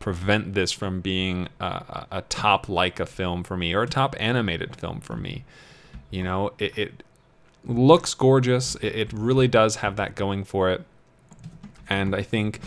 prevent 0.00 0.52
this 0.52 0.70
from 0.70 1.00
being 1.00 1.48
a, 1.60 2.06
a 2.10 2.22
top 2.28 2.68
a 2.68 3.06
film 3.06 3.42
for 3.42 3.56
me 3.56 3.72
or 3.72 3.82
a 3.82 3.88
top 3.88 4.14
animated 4.20 4.76
film 4.76 5.00
for 5.00 5.16
me. 5.16 5.44
You 6.10 6.22
know, 6.22 6.52
it, 6.58 6.76
it 6.76 7.02
looks 7.64 8.12
gorgeous. 8.12 8.74
It, 8.76 8.94
it 8.94 9.12
really 9.14 9.48
does 9.48 9.76
have 9.76 9.96
that 9.96 10.14
going 10.14 10.44
for 10.44 10.70
it, 10.70 10.84
and 11.88 12.14
I 12.14 12.22
think 12.22 12.60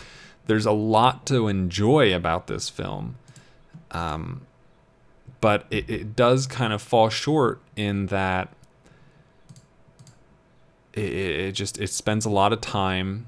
there's 0.48 0.66
a 0.66 0.72
lot 0.72 1.26
to 1.26 1.46
enjoy 1.46 2.14
about 2.14 2.48
this 2.48 2.68
film. 2.68 3.16
Um, 3.92 4.42
but 5.40 5.66
it, 5.70 5.88
it 5.88 6.16
does 6.16 6.46
kind 6.46 6.72
of 6.72 6.82
fall 6.82 7.10
short 7.10 7.60
in 7.76 8.06
that 8.06 8.52
it, 10.94 11.12
it 11.12 11.52
just 11.52 11.78
it 11.78 11.88
spends 11.88 12.24
a 12.24 12.30
lot 12.30 12.52
of 12.52 12.60
time 12.60 13.26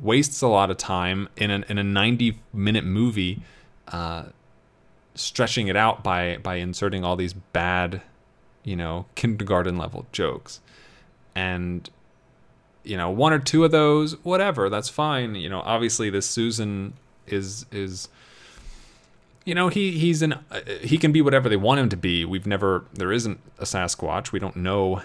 wastes 0.00 0.42
a 0.42 0.48
lot 0.48 0.70
of 0.70 0.76
time 0.76 1.28
in, 1.36 1.50
an, 1.50 1.64
in 1.68 1.78
a 1.78 1.82
90 1.82 2.38
minute 2.52 2.84
movie 2.84 3.42
uh, 3.88 4.24
stretching 5.14 5.68
it 5.68 5.76
out 5.76 6.02
by 6.02 6.38
by 6.38 6.56
inserting 6.56 7.04
all 7.04 7.16
these 7.16 7.32
bad 7.32 8.02
you 8.64 8.76
know 8.76 9.06
kindergarten 9.14 9.76
level 9.76 10.06
jokes 10.12 10.60
and 11.34 11.90
you 12.88 12.96
know 12.96 13.10
one 13.10 13.32
or 13.32 13.38
two 13.38 13.64
of 13.64 13.70
those 13.70 14.14
whatever 14.24 14.70
that's 14.70 14.88
fine. 14.88 15.34
You 15.34 15.50
know 15.50 15.60
obviously 15.60 16.10
this 16.10 16.26
susan 16.26 16.94
is 17.26 17.66
is 17.70 18.08
you 19.44 19.54
know 19.54 19.68
he 19.68 19.92
he's 19.92 20.22
an 20.22 20.32
uh, 20.32 20.60
he 20.80 20.96
can 20.96 21.12
be 21.12 21.20
whatever 21.20 21.48
they 21.48 21.56
want 21.56 21.80
him 21.80 21.88
to 21.90 21.96
be. 21.96 22.24
We've 22.24 22.46
never 22.46 22.84
there 22.94 23.12
isn't 23.12 23.40
a 23.58 23.64
sasquatch. 23.64 24.32
We 24.32 24.38
don't 24.38 24.56
know 24.56 25.02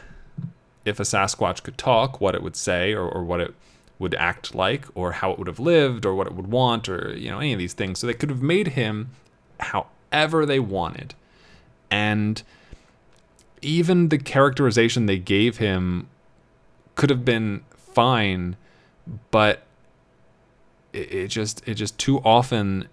if 0.85 0.99
a 0.99 1.03
sasquatch 1.03 1.63
could 1.63 1.77
talk 1.77 2.19
what 2.19 2.35
it 2.35 2.43
would 2.43 2.55
say 2.55 2.93
or, 2.93 3.07
or 3.07 3.23
what 3.23 3.41
it 3.41 3.53
would 3.99 4.15
act 4.15 4.55
like 4.55 4.85
or 4.95 5.13
how 5.13 5.31
it 5.31 5.37
would 5.37 5.47
have 5.47 5.59
lived 5.59 6.05
or 6.05 6.13
what 6.15 6.27
it 6.27 6.33
would 6.33 6.47
want 6.47 6.87
or 6.87 7.13
you 7.15 7.29
know 7.29 7.39
any 7.39 7.51
of 7.51 7.59
these 7.59 7.73
things. 7.73 7.99
So 7.99 8.07
they 8.07 8.13
could 8.13 8.29
have 8.29 8.41
made 8.41 8.69
him 8.69 9.11
however 9.59 10.45
they 10.45 10.59
wanted. 10.59 11.15
And 11.91 12.41
even 13.61 14.09
the 14.09 14.17
characterization 14.17 15.05
they 15.05 15.19
gave 15.19 15.57
him 15.57 16.07
could 16.95 17.09
have 17.09 17.25
been 17.25 17.63
fine, 17.93 18.55
but 19.31 19.63
it, 20.91 21.13
it 21.13 21.27
just 21.27 21.67
it 21.67 21.75
just 21.75 21.97
too 21.97 22.19
often 22.19 22.87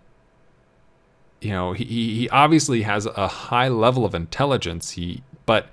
you 1.41 1.51
know 1.51 1.73
he 1.73 1.85
he 1.85 2.29
obviously 2.31 2.83
has 2.83 3.07
a 3.07 3.29
high 3.29 3.69
level 3.69 4.05
of 4.05 4.15
intelligence. 4.15 4.93
He 4.93 5.23
but 5.47 5.69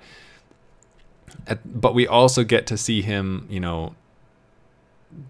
but 1.64 1.94
we 1.94 2.06
also 2.06 2.44
get 2.44 2.66
to 2.66 2.76
see 2.76 3.02
him 3.02 3.46
you 3.50 3.60
know 3.60 3.94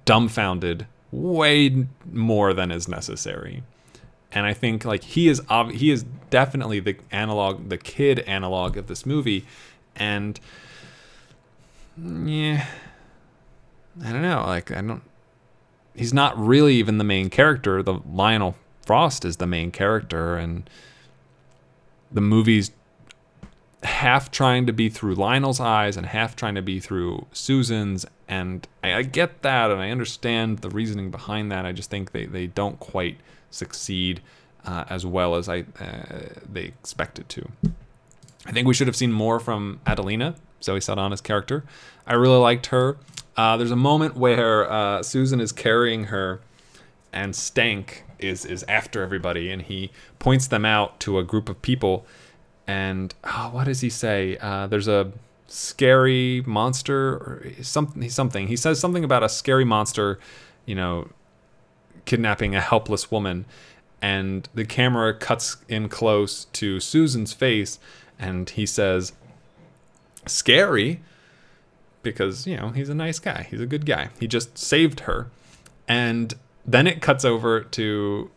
dumbfounded 0.05 0.87
way 1.11 1.87
more 2.13 2.53
than 2.53 2.71
is 2.71 2.89
necessary. 2.89 3.63
And 4.31 4.45
i 4.45 4.53
think 4.53 4.85
like 4.85 5.03
he 5.03 5.29
is 5.29 5.41
ob- 5.49 5.73
he 5.73 5.91
is 5.91 6.05
definitely 6.31 6.81
the 6.81 6.97
analog 7.11 7.69
the 7.69 7.79
kid 7.79 8.21
analog 8.21 8.77
of 8.77 8.87
this 8.87 9.07
movie. 9.07 9.45
And 9.97 10.39
yeah 11.97 12.67
I 14.05 14.13
don't 14.13 14.23
know. 14.23 14.45
Like 14.47 14.71
I 14.71 14.81
don't. 14.81 15.03
He's 15.95 16.15
not 16.15 16.39
really 16.39 16.77
even 16.77 16.99
the 16.99 17.05
main 17.05 17.29
character. 17.29 17.83
The 17.83 18.01
Lionel 18.11 18.55
Frost 18.87 19.25
is 19.25 19.39
the 19.39 19.47
main 19.47 19.71
character, 19.71 20.37
and 20.37 20.69
the 22.13 22.21
movie's 22.21 22.71
half 23.83 24.31
trying 24.31 24.67
to 24.67 24.73
be 24.73 24.89
through 24.89 25.15
Lionel's 25.15 25.61
eyes 25.61 25.97
and 25.97 26.07
half 26.07 26.35
trying 26.35 26.55
to 26.55 26.63
be 26.63 26.81
through 26.81 27.27
Susan's. 27.33 28.07
And 28.27 28.67
I, 28.83 28.95
I 28.95 29.03
get 29.03 29.43
that, 29.43 29.71
and 29.71 29.81
I 29.81 29.91
understand 29.91 30.59
the 30.59 30.71
reasoning 30.71 31.11
behind 31.11 31.51
that. 31.53 31.67
I 31.67 31.73
just 31.73 31.91
think 31.91 32.13
they 32.13 32.27
they 32.27 32.47
don't 32.47 32.79
quite 32.79 33.19
succeed 33.51 34.21
uh, 34.65 34.85
as 34.89 35.07
well 35.07 35.35
as 35.35 35.49
I 35.49 35.61
uh, 35.81 36.41
they 36.51 36.65
expected 36.65 37.29
to. 37.31 37.49
I 38.47 38.53
think 38.53 38.67
we 38.67 38.75
should 38.75 38.87
have 38.87 38.97
seen 38.97 39.13
more 39.13 39.41
from 39.41 39.81
Adelina, 39.87 40.35
Zoe 40.63 40.81
Saldana's 40.81 41.21
character. 41.21 41.65
I 42.07 42.15
really 42.15 42.39
liked 42.39 42.67
her. 42.67 42.97
Uh, 43.39 43.57
there's 43.57 43.71
a 43.71 43.77
moment 43.77 44.17
where 44.17 44.69
uh, 44.69 45.01
Susan 45.01 45.41
is 45.41 45.53
carrying 45.53 46.05
her, 46.07 46.41
and 47.13 47.37
Stank 47.37 48.03
is 48.19 48.45
is 48.45 48.65
after 48.65 49.01
everybody, 49.01 49.49
and 49.53 49.63
he 49.63 49.93
points 50.19 50.49
them 50.49 50.65
out 50.65 50.99
to 51.01 51.21
a 51.21 51.23
group 51.23 51.49
of 51.49 51.63
people. 51.63 52.05
And 52.67 53.15
oh, 53.23 53.51
what 53.53 53.67
does 53.67 53.81
he 53.81 53.91
say? 53.91 54.37
Uh, 54.41 54.67
there's 54.67 54.89
a 54.89 55.13
scary 55.47 56.43
monster 56.47 57.15
or 57.15 57.47
something. 57.63 58.11
Something 58.11 58.49
he 58.49 58.57
says 58.57 58.81
something 58.81 59.05
about 59.05 59.23
a 59.23 59.29
scary 59.29 59.65
monster, 59.65 60.19
you 60.67 60.75
know, 60.75 61.09
kidnapping 62.07 62.57
a 62.57 62.61
helpless 62.61 63.09
woman, 63.09 63.45
and 64.03 64.49
the 64.53 64.65
camera 64.65 65.15
cuts 65.15 65.59
in 65.69 65.89
close 65.89 66.47
to 66.55 66.81
Susan's 66.81 67.33
face, 67.33 67.79
and 68.19 68.51
he 68.51 68.67
says, 68.67 69.13
"Scary." 70.27 71.03
Because, 72.03 72.47
you 72.47 72.57
know, 72.57 72.71
he's 72.71 72.89
a 72.89 72.95
nice 72.95 73.19
guy. 73.19 73.47
He's 73.51 73.61
a 73.61 73.67
good 73.67 73.87
guy. 73.87 74.11
He 74.19 74.27
just 74.27 74.57
saved 74.57 75.01
her. 75.01 75.31
And 75.87 76.35
then 76.67 76.87
it 76.87 77.01
cuts 77.01 77.25
over 77.25 77.61
to 77.61 78.31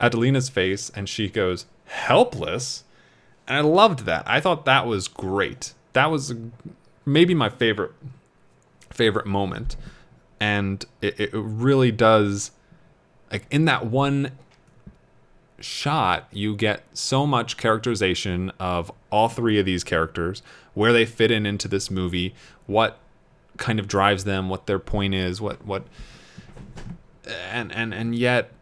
Adelina's 0.00 0.48
face 0.48 0.90
and 0.90 1.08
she 1.08 1.28
goes, 1.28 1.66
helpless. 1.86 2.84
And 3.46 3.56
I 3.56 3.60
loved 3.60 4.00
that. 4.00 4.24
I 4.26 4.40
thought 4.40 4.64
that 4.64 4.86
was 4.86 5.08
great. 5.08 5.72
That 5.92 6.10
was 6.10 6.34
maybe 7.04 7.34
my 7.34 7.48
favorite 7.48 7.92
favorite 8.90 9.26
moment. 9.26 9.76
And 10.40 10.84
it, 11.00 11.20
it 11.20 11.30
really 11.32 11.92
does 11.92 12.50
like 13.30 13.46
in 13.50 13.64
that 13.66 13.86
one 13.86 14.32
shot, 15.58 16.28
you 16.30 16.54
get 16.54 16.82
so 16.92 17.26
much 17.26 17.56
characterization 17.56 18.52
of 18.58 18.92
all 19.10 19.28
three 19.28 19.58
of 19.58 19.66
these 19.66 19.84
characters, 19.84 20.42
where 20.74 20.92
they 20.92 21.04
fit 21.04 21.30
in 21.30 21.46
into 21.46 21.68
this 21.68 21.90
movie, 21.90 22.34
what 22.66 22.98
kind 23.56 23.78
of 23.78 23.88
drives 23.88 24.24
them, 24.24 24.48
what 24.48 24.66
their 24.66 24.78
point 24.78 25.14
is, 25.14 25.40
what 25.40 25.64
what 25.64 25.86
and 27.50 27.72
and 27.72 27.92
and 27.92 28.14
yet 28.14 28.52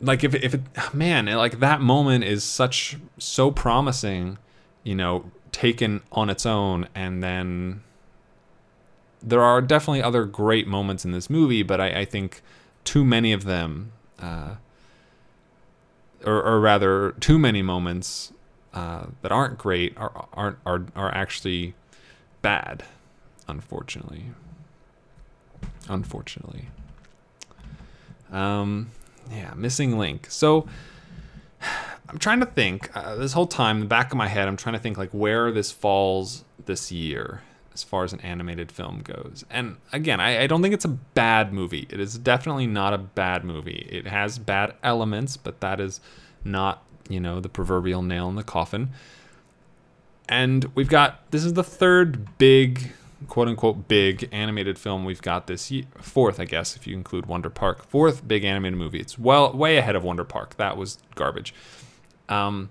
like 0.00 0.24
if 0.24 0.34
if 0.34 0.54
it 0.54 0.62
man, 0.92 1.26
like 1.26 1.60
that 1.60 1.80
moment 1.80 2.24
is 2.24 2.44
such 2.44 2.96
so 3.18 3.50
promising, 3.50 4.38
you 4.82 4.94
know, 4.94 5.30
taken 5.52 6.02
on 6.12 6.30
its 6.30 6.44
own 6.44 6.88
and 6.94 7.22
then 7.22 7.82
there 9.24 9.42
are 9.42 9.62
definitely 9.62 10.02
other 10.02 10.24
great 10.24 10.66
moments 10.66 11.04
in 11.04 11.12
this 11.12 11.30
movie, 11.30 11.62
but 11.62 11.80
I, 11.80 12.00
I 12.00 12.04
think 12.04 12.42
too 12.84 13.04
many 13.04 13.32
of 13.32 13.44
them, 13.44 13.92
uh, 14.20 14.56
or, 16.24 16.42
or 16.42 16.60
rather, 16.60 17.12
too 17.20 17.38
many 17.38 17.62
moments 17.62 18.32
uh, 18.74 19.06
that 19.22 19.32
aren't 19.32 19.56
great 19.56 19.96
are, 19.96 20.28
aren't 20.34 20.58
are 20.66 20.84
are 20.94 21.14
actually 21.14 21.74
bad, 22.42 22.84
unfortunately. 23.48 24.24
Unfortunately. 25.88 26.68
Um, 28.32 28.90
yeah, 29.30 29.52
missing 29.54 29.98
link. 29.98 30.26
So 30.30 30.66
I'm 32.08 32.18
trying 32.18 32.40
to 32.40 32.46
think. 32.46 32.94
Uh, 32.94 33.16
this 33.16 33.32
whole 33.32 33.46
time, 33.46 33.76
in 33.76 33.80
the 33.80 33.88
back 33.88 34.12
of 34.12 34.18
my 34.18 34.28
head, 34.28 34.48
I'm 34.48 34.56
trying 34.56 34.74
to 34.74 34.78
think 34.80 34.98
like 34.98 35.10
where 35.10 35.50
this 35.50 35.70
falls 35.70 36.44
this 36.66 36.92
year 36.92 37.42
as 37.74 37.82
far 37.82 38.04
as 38.04 38.12
an 38.12 38.20
animated 38.20 38.70
film 38.70 39.00
goes. 39.02 39.44
And 39.50 39.76
again, 39.92 40.20
I, 40.20 40.42
I, 40.42 40.46
don't 40.46 40.62
think 40.62 40.72
it's 40.72 40.84
a 40.84 40.88
bad 40.88 41.52
movie. 41.52 41.88
It 41.90 41.98
is 41.98 42.16
definitely 42.16 42.68
not 42.68 42.94
a 42.94 42.98
bad 42.98 43.44
movie. 43.44 43.88
It 43.90 44.06
has 44.06 44.38
bad 44.38 44.74
elements, 44.84 45.36
but 45.36 45.60
that 45.60 45.80
is 45.80 46.00
not, 46.44 46.84
you 47.08 47.18
know, 47.18 47.40
the 47.40 47.48
proverbial 47.48 48.02
nail 48.02 48.28
in 48.28 48.36
the 48.36 48.44
coffin. 48.44 48.90
And 50.28 50.70
we've 50.76 50.88
got 50.88 51.28
this 51.32 51.44
is 51.44 51.54
the 51.54 51.64
third 51.64 52.38
big, 52.38 52.92
quote 53.28 53.48
unquote, 53.48 53.88
big 53.88 54.28
animated 54.32 54.78
film 54.78 55.04
we've 55.04 55.22
got 55.22 55.46
this 55.46 55.70
year. 55.70 55.84
Fourth, 55.98 56.40
I 56.40 56.44
guess, 56.44 56.76
if 56.76 56.86
you 56.86 56.94
include 56.94 57.26
Wonder 57.26 57.50
Park. 57.50 57.86
Fourth 57.86 58.26
big 58.26 58.44
animated 58.44 58.78
movie. 58.78 59.00
It's 59.00 59.18
well 59.18 59.52
way 59.52 59.76
ahead 59.76 59.96
of 59.96 60.04
Wonder 60.04 60.24
Park. 60.24 60.56
That 60.56 60.76
was 60.76 60.98
garbage. 61.14 61.54
Um, 62.28 62.70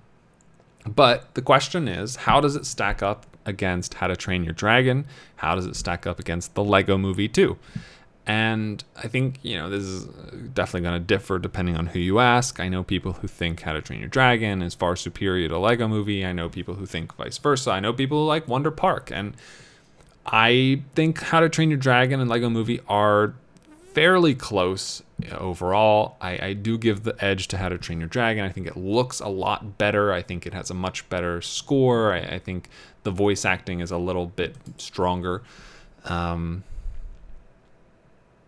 but 0.88 1.34
the 1.36 1.42
question 1.42 1.88
is, 1.88 2.16
how 2.18 2.42
does 2.42 2.56
it 2.56 2.66
stack 2.66 3.02
up 3.02 3.26
against 3.46 3.96
How 3.96 4.08
to 4.08 4.16
Train 4.16 4.44
Your 4.44 4.54
Dragon? 4.54 5.06
How 5.38 5.56
does 5.56 5.66
it 5.66 5.76
stack 5.76 6.08
up 6.08 6.20
against 6.20 6.56
the 6.56 6.64
Lego 6.64 6.98
movie 6.98 7.28
too? 7.28 7.58
And 8.26 8.84
I 8.96 9.10
think, 9.10 9.40
you 9.42 9.58
know, 9.58 9.70
this 9.70 9.84
is 9.84 10.06
definitely 10.54 10.82
going 10.82 11.02
to 11.02 11.06
differ 11.06 11.40
depending 11.40 11.76
on 11.76 11.88
who 11.88 12.00
you 12.00 12.20
ask. 12.20 12.60
I 12.60 12.70
know 12.70 12.82
people 12.82 13.14
who 13.14 13.28
think 13.28 13.62
How 13.62 13.74
to 13.74 13.82
Train 13.82 14.00
Your 14.00 14.08
Dragon 14.08 14.62
is 14.62 14.76
far 14.76 14.96
superior 14.96 15.50
to 15.50 15.58
Lego 15.58 15.90
movie. 15.90 16.26
I 16.26 16.32
know 16.32 16.48
people 16.48 16.76
who 16.76 16.86
think 16.86 17.14
vice 17.16 17.38
versa. 17.38 17.72
I 17.72 17.82
know 17.82 17.92
people 17.92 18.20
who 18.20 18.26
like 18.26 18.48
Wonder 18.48 18.72
Park. 18.72 19.12
And 19.12 19.36
I 20.26 20.82
think 20.96 21.20
How 21.20 21.40
to 21.40 21.50
Train 21.50 21.70
Your 21.70 21.80
Dragon 21.80 22.20
and 22.20 22.30
Lego 22.30 22.50
movie 22.50 22.80
are 22.88 23.34
fairly 23.94 24.34
close 24.34 25.04
overall. 25.38 26.18
I, 26.20 26.48
I, 26.48 26.54
do 26.54 26.78
give 26.78 27.04
the 27.04 27.16
edge 27.24 27.48
to 27.50 27.58
How 27.58 27.70
to 27.70 27.78
Train 27.78 28.00
Your 28.00 28.10
Dragon. 28.10 28.44
I 28.44 28.50
think 28.50 28.68
it 28.68 28.76
looks 28.76 29.20
a 29.20 29.28
lot 29.28 29.78
better. 29.78 30.12
I 30.12 30.22
think 30.22 30.48
it 30.48 30.54
has 30.54 30.70
a 30.70 30.74
much 30.74 31.08
better 31.10 31.42
score. 31.42 32.14
I, 32.14 32.20
I 32.20 32.40
think 32.40 32.70
the 33.04 33.12
voice 33.12 33.46
acting 33.46 33.80
is 33.80 33.92
a 33.92 33.98
little 33.98 34.28
bit 34.28 34.56
stronger. 34.78 35.44
Um, 36.06 36.64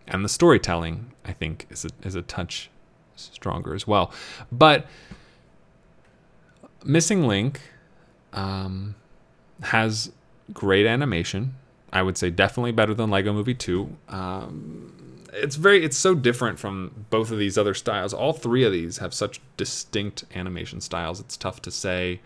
and 0.08 0.24
the 0.24 0.28
storytelling, 0.28 1.12
I 1.24 1.32
think, 1.32 1.66
is 1.70 1.84
a, 1.84 1.90
is 2.02 2.14
a 2.14 2.22
touch 2.22 2.70
stronger 3.16 3.74
as 3.74 3.86
well. 3.86 4.12
But 4.50 4.86
Missing 6.84 7.26
Link 7.26 7.60
um, 8.32 8.94
has 9.62 10.12
great 10.52 10.86
animation. 10.86 11.54
I 11.92 12.02
would 12.02 12.18
say 12.18 12.30
definitely 12.30 12.72
better 12.72 12.94
than 12.94 13.10
Lego 13.10 13.32
Movie 13.32 13.54
2. 13.54 13.88
Um, 14.08 14.92
it's 15.32 15.56
very 15.56 15.84
it's 15.84 15.96
so 15.96 16.14
different 16.14 16.58
from 16.58 17.06
both 17.10 17.30
of 17.30 17.38
these 17.38 17.58
other 17.58 17.74
styles. 17.74 18.12
All 18.14 18.32
three 18.32 18.64
of 18.64 18.72
these 18.72 18.98
have 18.98 19.12
such 19.12 19.40
distinct 19.56 20.24
animation 20.34 20.80
styles. 20.80 21.20
It's 21.20 21.36
tough 21.36 21.60
to 21.62 21.70
say 21.70 22.20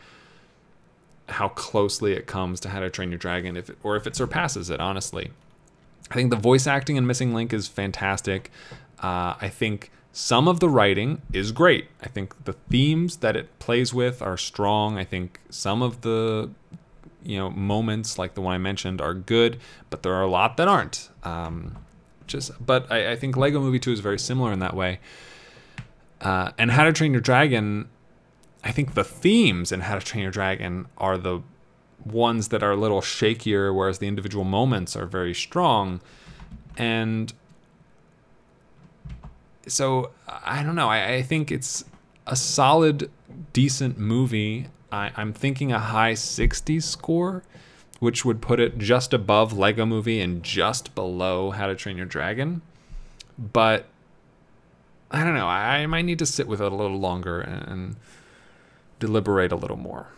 how 1.28 1.48
closely 1.48 2.12
it 2.12 2.26
comes 2.26 2.60
to 2.60 2.68
How 2.68 2.80
to 2.80 2.90
Train 2.90 3.10
Your 3.10 3.18
Dragon, 3.18 3.56
if 3.56 3.70
it, 3.70 3.78
or 3.82 3.96
if 3.96 4.06
it 4.06 4.16
surpasses 4.16 4.70
it. 4.70 4.80
Honestly, 4.80 5.30
I 6.10 6.14
think 6.14 6.30
the 6.30 6.36
voice 6.36 6.66
acting 6.66 6.96
in 6.96 7.06
Missing 7.06 7.34
Link 7.34 7.52
is 7.52 7.68
fantastic. 7.68 8.50
Uh, 9.00 9.34
I 9.40 9.48
think 9.48 9.90
some 10.12 10.48
of 10.48 10.60
the 10.60 10.68
writing 10.68 11.22
is 11.32 11.52
great. 11.52 11.88
I 12.02 12.08
think 12.08 12.44
the 12.44 12.52
themes 12.52 13.18
that 13.18 13.36
it 13.36 13.58
plays 13.58 13.94
with 13.94 14.20
are 14.20 14.36
strong. 14.36 14.98
I 14.98 15.04
think 15.04 15.40
some 15.50 15.82
of 15.82 16.00
the 16.00 16.50
you 17.22 17.38
know 17.38 17.50
moments 17.50 18.18
like 18.18 18.34
the 18.34 18.40
one 18.40 18.54
I 18.54 18.58
mentioned 18.58 19.00
are 19.00 19.14
good, 19.14 19.58
but 19.90 20.02
there 20.02 20.14
are 20.14 20.22
a 20.22 20.30
lot 20.30 20.56
that 20.56 20.68
aren't. 20.68 21.10
Um, 21.22 21.76
just 22.26 22.52
but 22.64 22.90
I, 22.90 23.12
I, 23.12 23.16
think 23.16 23.36
Lego 23.36 23.60
Movie 23.60 23.80
2 23.80 23.92
is 23.92 24.00
very 24.00 24.18
similar 24.18 24.52
in 24.52 24.60
that 24.60 24.74
way. 24.74 25.00
Uh, 26.20 26.52
and 26.58 26.70
How 26.70 26.84
to 26.84 26.92
Train 26.92 27.12
Your 27.12 27.20
Dragon 27.20 27.88
I 28.62 28.72
think 28.72 28.94
the 28.94 29.04
themes 29.04 29.72
in 29.72 29.80
How 29.80 29.98
to 29.98 30.04
Train 30.04 30.22
Your 30.22 30.30
Dragon 30.30 30.86
are 30.98 31.16
the 31.16 31.40
ones 32.04 32.48
that 32.48 32.62
are 32.62 32.72
a 32.72 32.76
little 32.76 33.00
shakier, 33.00 33.74
whereas 33.74 33.98
the 33.98 34.08
individual 34.08 34.44
moments 34.44 34.96
are 34.96 35.06
very 35.06 35.34
strong. 35.34 36.00
And 36.76 37.32
so 39.66 40.10
I 40.26 40.62
don't 40.62 40.74
know. 40.74 40.88
I, 40.88 41.14
I 41.14 41.22
think 41.22 41.50
it's 41.50 41.84
a 42.26 42.36
solid, 42.36 43.10
decent 43.52 43.98
movie. 43.98 44.68
I, 44.92 45.12
I'm 45.16 45.32
thinking 45.32 45.72
a 45.72 45.78
high 45.78 46.12
60s 46.12 46.82
score, 46.82 47.42
which 47.98 48.24
would 48.24 48.40
put 48.40 48.60
it 48.60 48.78
just 48.78 49.12
above 49.12 49.56
Lego 49.56 49.86
Movie 49.86 50.20
and 50.20 50.42
just 50.42 50.94
below 50.94 51.50
How 51.50 51.66
to 51.66 51.74
Train 51.74 51.96
Your 51.96 52.06
Dragon. 52.06 52.62
But 53.38 53.86
I 55.10 55.24
don't 55.24 55.34
know. 55.34 55.48
I, 55.48 55.78
I 55.78 55.86
might 55.86 56.04
need 56.04 56.18
to 56.20 56.26
sit 56.26 56.46
with 56.46 56.60
it 56.60 56.72
a 56.72 56.74
little 56.74 56.98
longer 56.98 57.40
and 57.40 57.96
deliberate 58.98 59.50
a 59.50 59.56
little 59.56 59.76
more. 59.76 60.08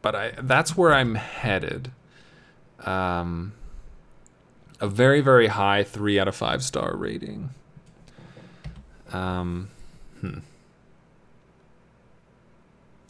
But 0.00 0.14
I 0.14 0.32
that's 0.40 0.76
where 0.76 0.94
I'm 0.94 1.16
headed. 1.16 1.90
Um, 2.86 3.52
a 4.80 4.88
very 4.88 5.20
very 5.20 5.48
high 5.48 5.82
three 5.82 6.18
out 6.18 6.28
of 6.28 6.36
five 6.36 6.62
star 6.62 6.96
rating. 6.96 7.50
Um, 9.12 9.68
hmm. 10.20 10.38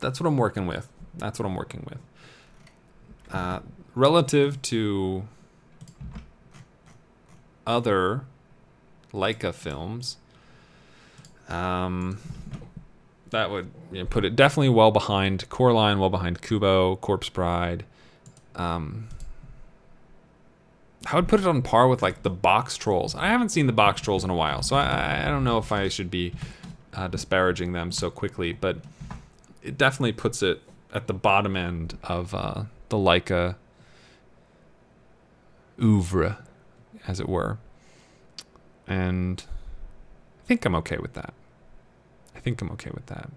That's 0.01 0.21
what 0.21 0.27
I'm 0.27 0.37
working 0.37 0.67
with. 0.67 0.89
That's 1.17 1.39
what 1.39 1.47
I'm 1.47 1.55
working 1.55 1.87
with. 1.89 1.99
Uh, 3.33 3.61
relative 3.95 4.63
to 4.63 5.25
other 7.67 8.23
Laika 9.13 9.53
films, 9.53 10.17
um, 11.49 12.19
that 13.31 13.51
would 13.51 13.71
you 13.93 14.01
know, 14.01 14.07
put 14.07 14.25
it 14.25 14.37
definitely 14.37 14.71
well 14.71 14.91
behind 14.91 15.49
Coraline, 15.49 15.99
well 15.99 16.11
behind 16.11 16.41
Kubo, 16.41 16.97
Corpse 16.97 17.29
Bride. 17.29 17.85
Um, 18.55 19.09
I 21.11 21.17
would 21.17 21.29
put 21.29 21.41
it 21.41 21.47
on 21.47 21.63
par 21.63 21.89
with 21.89 22.03
like 22.03 22.23
the 22.23 22.31
Box 22.31 22.77
Trolls. 22.77 23.15
I 23.15 23.29
haven't 23.29 23.51
seen 23.51 23.67
the 23.67 23.73
Box 23.73 24.01
Trolls 24.01 24.25
in 24.25 24.31
a 24.31 24.35
while, 24.35 24.63
so 24.63 24.77
I, 24.77 25.25
I 25.27 25.29
don't 25.29 25.45
know 25.45 25.59
if 25.59 25.73
I 25.73 25.89
should 25.89 26.11
be 26.11 26.33
uh, 26.95 27.09
disparaging 27.09 27.73
them 27.73 27.93
so 27.93 28.11
quickly, 28.11 28.53
but 28.53 28.79
it 29.63 29.79
definitely 29.79 30.13
puts 30.13 30.43
it 30.43 30.63
at 30.93 31.07
the 31.07 31.15
bottom 31.15 31.57
end 31.57 31.99
of 32.03 32.35
uh, 32.35 32.65
the 32.89 32.97
Laika 32.97 33.57
oeuvre, 35.81 36.39
as 37.07 37.21
it 37.21 37.29
were. 37.29 37.59
And 38.87 39.45
I 40.43 40.47
think 40.47 40.65
I'm 40.65 40.75
okay 40.77 40.99
with 40.99 41.15
that. 41.15 41.35
I 42.35 42.41
think 42.41 42.61
I'm 42.63 42.71
okay 42.71 42.91
with 42.95 43.07
that. 43.07 43.31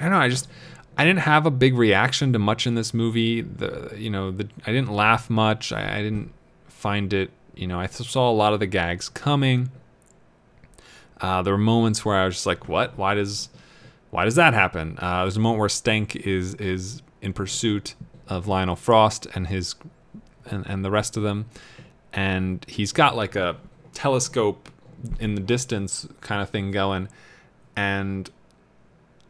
I 0.00 0.04
don't 0.04 0.12
know. 0.12 0.18
I 0.18 0.28
just 0.28 0.48
I 0.96 1.04
didn't 1.04 1.20
have 1.20 1.46
a 1.46 1.50
big 1.50 1.74
reaction 1.74 2.32
to 2.32 2.38
much 2.38 2.66
in 2.66 2.74
this 2.74 2.92
movie. 2.92 3.40
The 3.40 3.92
you 3.96 4.10
know 4.10 4.30
the 4.30 4.48
I 4.66 4.72
didn't 4.72 4.92
laugh 4.92 5.30
much. 5.30 5.72
I, 5.72 5.98
I 5.98 6.02
didn't 6.02 6.32
find 6.68 7.12
it. 7.12 7.30
You 7.54 7.66
know 7.66 7.80
I 7.80 7.86
saw 7.86 8.30
a 8.30 8.32
lot 8.32 8.52
of 8.52 8.60
the 8.60 8.66
gags 8.66 9.08
coming. 9.08 9.70
Uh, 11.20 11.42
there 11.42 11.52
were 11.52 11.58
moments 11.58 12.04
where 12.04 12.16
I 12.16 12.24
was 12.24 12.34
just 12.34 12.46
like, 12.46 12.68
"What? 12.68 12.98
Why 12.98 13.14
does 13.14 13.48
why 14.12 14.24
does 14.24 14.36
that 14.36 14.54
happen?" 14.54 14.96
Uh, 15.00 15.22
there's 15.22 15.36
a 15.36 15.40
moment 15.40 15.58
where 15.58 15.68
Stank 15.68 16.14
is 16.14 16.54
is 16.54 17.02
in 17.20 17.32
pursuit 17.32 17.96
of 18.28 18.46
Lionel 18.46 18.76
Frost 18.76 19.26
and 19.34 19.48
his 19.48 19.74
and, 20.46 20.64
and 20.66 20.84
the 20.84 20.90
rest 20.90 21.16
of 21.16 21.24
them, 21.24 21.46
and 22.12 22.64
he's 22.68 22.92
got 22.92 23.16
like 23.16 23.34
a 23.34 23.56
telescope 23.92 24.68
in 25.18 25.34
the 25.34 25.40
distance 25.40 26.06
kind 26.20 26.40
of 26.40 26.48
thing 26.48 26.70
going 26.70 27.08
and 27.76 28.30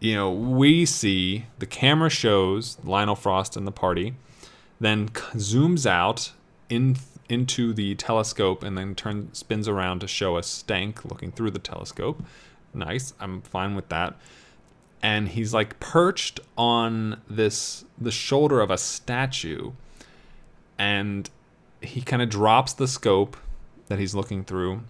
you 0.01 0.15
know 0.15 0.31
we 0.31 0.85
see 0.85 1.47
the 1.59 1.67
camera 1.67 2.11
shows 2.11 2.77
Lionel 2.85 3.15
Frost 3.15 3.57
and 3.57 3.67
the 3.67 3.73
party, 3.73 4.15
then 4.81 5.09
zooms 5.09 5.87
out 5.87 6.33
in 6.69 6.97
into 7.29 7.73
the 7.73 7.95
telescope 7.95 8.63
and 8.63 8.77
then 8.77 8.95
turns 8.95 9.39
spins 9.39 9.69
around 9.69 10.01
to 10.01 10.09
show 10.09 10.37
us 10.37 10.47
Stank 10.47 11.05
looking 11.05 11.31
through 11.31 11.53
the 11.53 11.59
telescope. 11.59 12.23
Nice, 12.75 13.15
I'm 13.21 13.43
fine 13.43 13.75
with 13.77 13.89
that. 13.91 14.17
And 15.03 15.29
he's 15.29 15.53
like 15.53 15.81
perched 15.81 16.39
on 16.57 17.21
this 17.29 17.85
the 17.99 18.13
shoulder 18.13 18.61
of 18.61 18.71
a 18.71 18.79
statue, 18.79 19.73
and 20.79 21.29
he 21.81 22.01
kind 22.01 22.23
of 22.23 22.29
drops 22.29 22.73
the 22.73 22.87
scope 22.87 23.37
that 23.89 23.99
he's 23.99 24.15
looking 24.15 24.45
through 24.45 24.83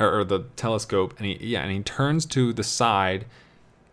or, 0.00 0.20
or 0.20 0.24
the 0.24 0.40
telescope 0.56 1.14
and 1.18 1.26
he 1.26 1.38
yeah 1.40 1.62
and 1.62 1.70
he 1.70 1.80
turns 1.80 2.26
to 2.26 2.52
the 2.52 2.64
side 2.64 3.26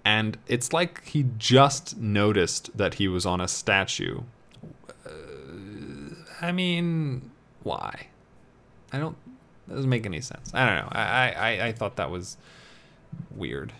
and 0.05 0.37
it's 0.47 0.71
like 0.71 1.05
he 1.05 1.25
just 1.37 1.97
noticed 1.97 2.75
that 2.77 2.93
he 2.93 3.09
was 3.09 3.25
on 3.25 3.41
a 3.41 3.47
statue. 3.47 4.21
Uh, 5.05 5.09
i 6.41 6.51
mean 6.51 7.29
why? 7.63 8.07
I 8.93 8.99
don't 8.99 9.17
that 9.67 9.75
doesn't 9.75 9.89
make 9.89 10.05
any 10.05 10.21
sense. 10.21 10.51
I 10.53 10.65
don't 10.65 10.75
know. 10.75 10.89
I 10.93 11.31
i, 11.31 11.67
I 11.67 11.71
thought 11.73 11.97
that 11.97 12.09
was 12.09 12.37
weird 13.35 13.73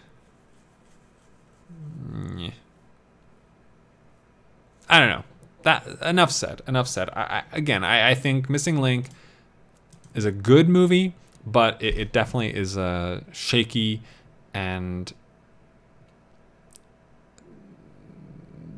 yeah. 2.36 2.52
I 4.90 5.00
don't 5.00 5.10
know. 5.10 5.24
That 5.63 5.86
enough 6.02 6.32
said. 6.32 6.62
Enough 6.68 6.88
said. 6.88 7.10
I, 7.10 7.22
I, 7.22 7.44
again, 7.52 7.84
I, 7.84 8.12
I 8.12 8.16
think 8.16 8.50
Missing 8.50 8.78
Link 8.78 9.08
is 10.16 10.26
a 10.26 10.32
good 10.32 10.70
movie, 10.70 11.13
but 11.46 11.82
it, 11.82 11.98
it 11.98 12.13
definitely 12.13 12.56
is 12.56 12.78
a 12.78 13.24
shaky 13.32 14.02
and 14.54 15.13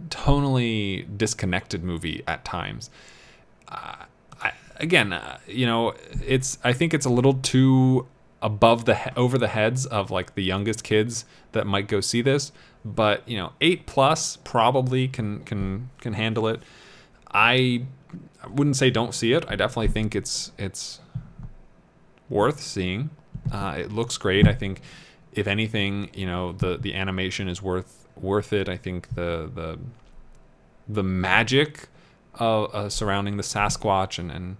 tonally 0.09 1.05
disconnected 1.17 1.83
movie 1.83 2.23
at 2.27 2.43
times. 2.43 2.89
Uh, 3.67 4.05
I, 4.41 4.53
again, 4.77 5.13
uh, 5.13 5.37
you 5.47 5.67
know, 5.67 5.93
it's 6.25 6.57
I 6.63 6.73
think 6.73 6.93
it's 6.95 7.05
a 7.05 7.11
little 7.11 7.35
too 7.35 8.07
above 8.41 8.85
the 8.85 9.17
over 9.17 9.37
the 9.37 9.49
heads 9.49 9.85
of 9.85 10.09
like 10.11 10.35
the 10.35 10.43
youngest 10.43 10.83
kids 10.83 11.25
that 11.51 11.67
might 11.67 11.87
go 11.87 11.99
see 11.99 12.21
this 12.21 12.51
but 12.83 13.27
you 13.27 13.37
know 13.37 13.53
8 13.61 13.85
plus 13.85 14.37
probably 14.37 15.07
can 15.07 15.43
can 15.43 15.89
can 15.99 16.13
handle 16.13 16.47
it. 16.47 16.61
I 17.31 17.83
wouldn't 18.49 18.77
say 18.77 18.89
don't 18.89 19.13
see 19.13 19.33
it. 19.33 19.45
I 19.47 19.55
definitely 19.55 19.89
think 19.89 20.15
it's 20.15 20.51
it's 20.57 20.99
worth 22.29 22.61
seeing. 22.61 23.09
Uh, 23.51 23.75
it 23.77 23.91
looks 23.91 24.17
great. 24.17 24.47
I 24.47 24.53
think 24.53 24.81
if 25.33 25.47
anything 25.47 26.09
you 26.13 26.25
know 26.25 26.53
the 26.53 26.77
the 26.77 26.93
animation 26.95 27.47
is 27.47 27.61
worth 27.61 28.07
worth 28.15 28.53
it. 28.53 28.69
I 28.69 28.77
think 28.77 29.15
the 29.15 29.49
the 29.53 29.79
the 30.87 31.03
magic 31.03 31.87
uh, 32.39 32.63
uh, 32.63 32.89
surrounding 32.89 33.37
the 33.37 33.43
sasquatch 33.43 34.17
and 34.17 34.31
and 34.31 34.57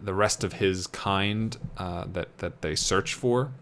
the 0.00 0.14
rest 0.14 0.44
of 0.44 0.54
his 0.54 0.86
kind 0.86 1.56
uh, 1.78 2.04
that 2.12 2.38
that 2.38 2.62
they 2.62 2.74
search 2.74 3.14
for, 3.14 3.52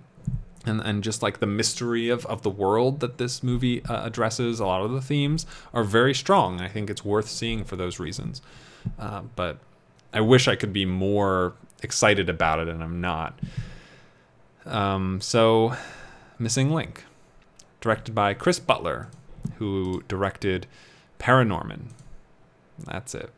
and 0.67 0.81
and 0.81 1.03
just 1.03 1.23
like 1.23 1.41
the 1.41 1.47
mystery 1.47 2.09
of, 2.09 2.27
of 2.27 2.43
the 2.43 2.51
world 2.51 3.01
that 3.01 3.19
this 3.19 3.43
movie 3.43 3.85
uh, 3.85 4.05
addresses, 4.07 4.61
a 4.61 4.67
lot 4.67 4.83
of 4.83 4.93
the 4.93 5.01
themes 5.01 5.47
are 5.73 5.85
very 5.85 6.15
strong. 6.15 6.61
I 6.61 6.69
think 6.69 6.91
it's 6.91 7.05
worth 7.05 7.29
seeing 7.29 7.65
for 7.65 7.77
those 7.77 7.99
reasons. 7.99 8.43
Uh, 8.99 9.23
but 9.37 9.59
I 10.13 10.21
wish 10.21 10.49
I 10.49 10.57
could 10.57 10.73
be 10.73 10.85
more 10.85 11.55
excited 11.83 12.29
about 12.29 12.59
it, 12.59 12.69
and 12.69 12.83
I'm 12.83 13.01
not. 13.01 13.39
Um, 14.67 15.21
so, 15.21 15.77
Missing 16.39 16.73
Link, 16.73 17.05
directed 17.81 18.15
by 18.15 18.35
Chris 18.35 18.59
Butler, 18.59 19.09
who 19.57 20.03
directed 20.09 20.67
Paranorman. 21.19 21.91
That's 22.85 23.15
it. 23.15 23.31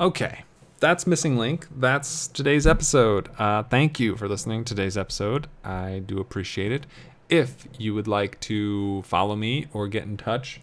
Okay 0.00 0.44
that's 0.80 1.06
Missing 1.06 1.36
Link. 1.36 1.66
That's 1.74 2.28
today's 2.28 2.66
episode. 2.66 3.30
Uh, 3.38 3.62
thank 3.64 3.98
you 3.98 4.16
for 4.16 4.28
listening 4.28 4.64
to 4.64 4.74
today's 4.74 4.96
episode. 4.96 5.48
I 5.64 6.02
do 6.04 6.20
appreciate 6.20 6.72
it. 6.72 6.86
If 7.28 7.66
you 7.78 7.94
would 7.94 8.08
like 8.08 8.38
to 8.40 9.02
follow 9.02 9.36
me 9.36 9.66
or 9.72 9.88
get 9.88 10.04
in 10.04 10.16
touch, 10.16 10.60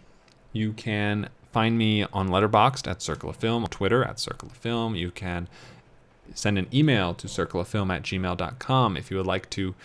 you 0.54 0.74
can 0.74 1.30
find 1.52 1.78
me 1.78 2.04
on 2.04 2.30
Letterboxd 2.30 2.90
at 2.90 3.02
Circle 3.02 3.30
of 3.30 3.36
Film, 3.36 3.66
Twitter 3.68 4.04
at 4.04 4.20
Circle 4.20 4.50
of 4.50 4.58
Film. 4.58 4.96
You 4.96 5.12
can 5.12 5.48
send 6.34 6.58
an 6.58 6.68
email 6.74 7.14
to 7.14 7.28
circleoffilm 7.28 7.94
at 7.94 8.04
gmail.com 8.04 8.98
if 8.98 9.12
you 9.12 9.18
would 9.18 9.28
like 9.28 9.50
to 9.52 9.76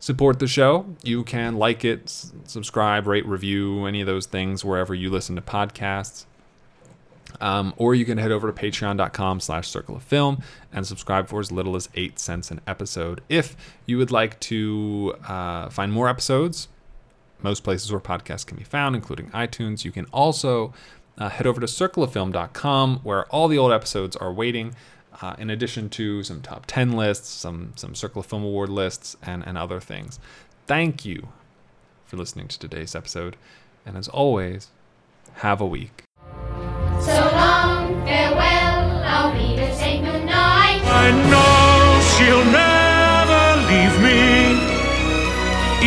support 0.00 0.38
the 0.38 0.46
show. 0.46 0.86
You 1.02 1.24
can 1.24 1.56
like 1.56 1.84
it, 1.84 2.10
subscribe, 2.44 3.06
rate, 3.06 3.26
review, 3.26 3.86
any 3.86 4.00
of 4.00 4.06
those 4.06 4.26
things 4.26 4.64
wherever 4.64 4.94
you 4.94 5.08
listen 5.08 5.36
to 5.36 5.42
podcasts. 5.42 6.26
Um, 7.40 7.74
or 7.76 7.94
you 7.94 8.04
can 8.04 8.18
head 8.18 8.32
over 8.32 8.50
to 8.50 8.58
patreon.com 8.58 9.40
slash 9.40 9.68
circle 9.68 9.96
of 9.96 10.02
film 10.02 10.42
and 10.72 10.86
subscribe 10.86 11.28
for 11.28 11.40
as 11.40 11.52
little 11.52 11.76
as 11.76 11.88
8 11.94 12.18
cents 12.18 12.50
an 12.50 12.60
episode. 12.66 13.20
If 13.28 13.56
you 13.86 13.98
would 13.98 14.10
like 14.10 14.38
to 14.40 15.14
uh, 15.26 15.68
find 15.68 15.92
more 15.92 16.08
episodes, 16.08 16.68
most 17.42 17.62
places 17.62 17.92
where 17.92 18.00
podcasts 18.00 18.46
can 18.46 18.56
be 18.56 18.64
found, 18.64 18.96
including 18.96 19.30
iTunes, 19.30 19.84
you 19.84 19.92
can 19.92 20.06
also 20.06 20.72
uh, 21.16 21.28
head 21.28 21.46
over 21.46 21.60
to 21.60 21.66
circleoffilm.com 21.66 23.00
where 23.02 23.26
all 23.26 23.48
the 23.48 23.58
old 23.58 23.72
episodes 23.72 24.16
are 24.16 24.32
waiting. 24.32 24.74
Uh, 25.20 25.34
in 25.36 25.50
addition 25.50 25.88
to 25.88 26.22
some 26.22 26.40
top 26.40 26.64
10 26.66 26.92
lists, 26.92 27.28
some, 27.28 27.72
some 27.74 27.92
Circle 27.92 28.20
of 28.20 28.26
Film 28.26 28.44
Award 28.44 28.68
lists, 28.68 29.16
and, 29.20 29.44
and 29.44 29.58
other 29.58 29.80
things. 29.80 30.20
Thank 30.68 31.04
you 31.04 31.28
for 32.04 32.16
listening 32.16 32.46
to 32.48 32.58
today's 32.58 32.94
episode. 32.94 33.36
And 33.84 33.96
as 33.96 34.06
always, 34.06 34.68
have 35.36 35.60
a 35.60 35.66
week. 35.66 36.07
So 37.00 37.14
long, 37.14 37.94
farewell, 38.04 39.02
I'll 39.04 39.32
read 39.32 39.58
her 39.60 39.72
say 39.72 40.00
goodnight. 40.00 40.82
I 40.84 41.10
know 41.30 42.00
she'll 42.12 42.44
never 42.44 43.44
leave 43.70 43.96
me, 44.06 44.22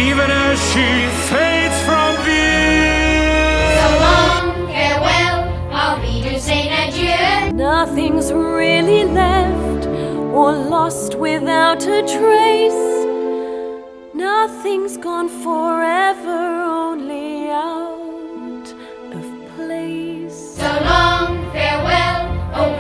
even 0.10 0.30
as 0.32 0.58
she 0.72 0.88
fades 1.30 1.78
from 1.86 2.16
view. 2.24 3.52
So 3.78 3.88
long, 4.08 4.68
farewell, 4.68 5.40
I'll 5.72 6.00
read 6.02 6.26
her 6.32 6.40
say 6.40 6.64
adieu. 6.82 7.54
Nothing's 7.54 8.32
really 8.32 9.04
left 9.06 9.86
or 10.34 10.52
lost 10.54 11.16
without 11.16 11.86
a 11.86 12.02
trace. 12.02 12.84
Nothing's 14.14 14.98
gone 14.98 15.30
forever, 15.30 16.40
only 16.84 17.50
out 17.50 18.01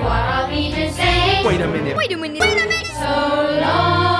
What 0.01 0.49
to 0.49 0.91
say? 0.93 1.45
Wait 1.45 1.61
a 1.61 1.67
minute. 1.67 1.95
Wait 1.95 2.11
a 2.11 2.17
minute. 2.17 2.41
Wait 2.41 2.57
a 2.57 2.67
minute. 2.67 2.87
So 2.87 3.59
long. 3.61 4.10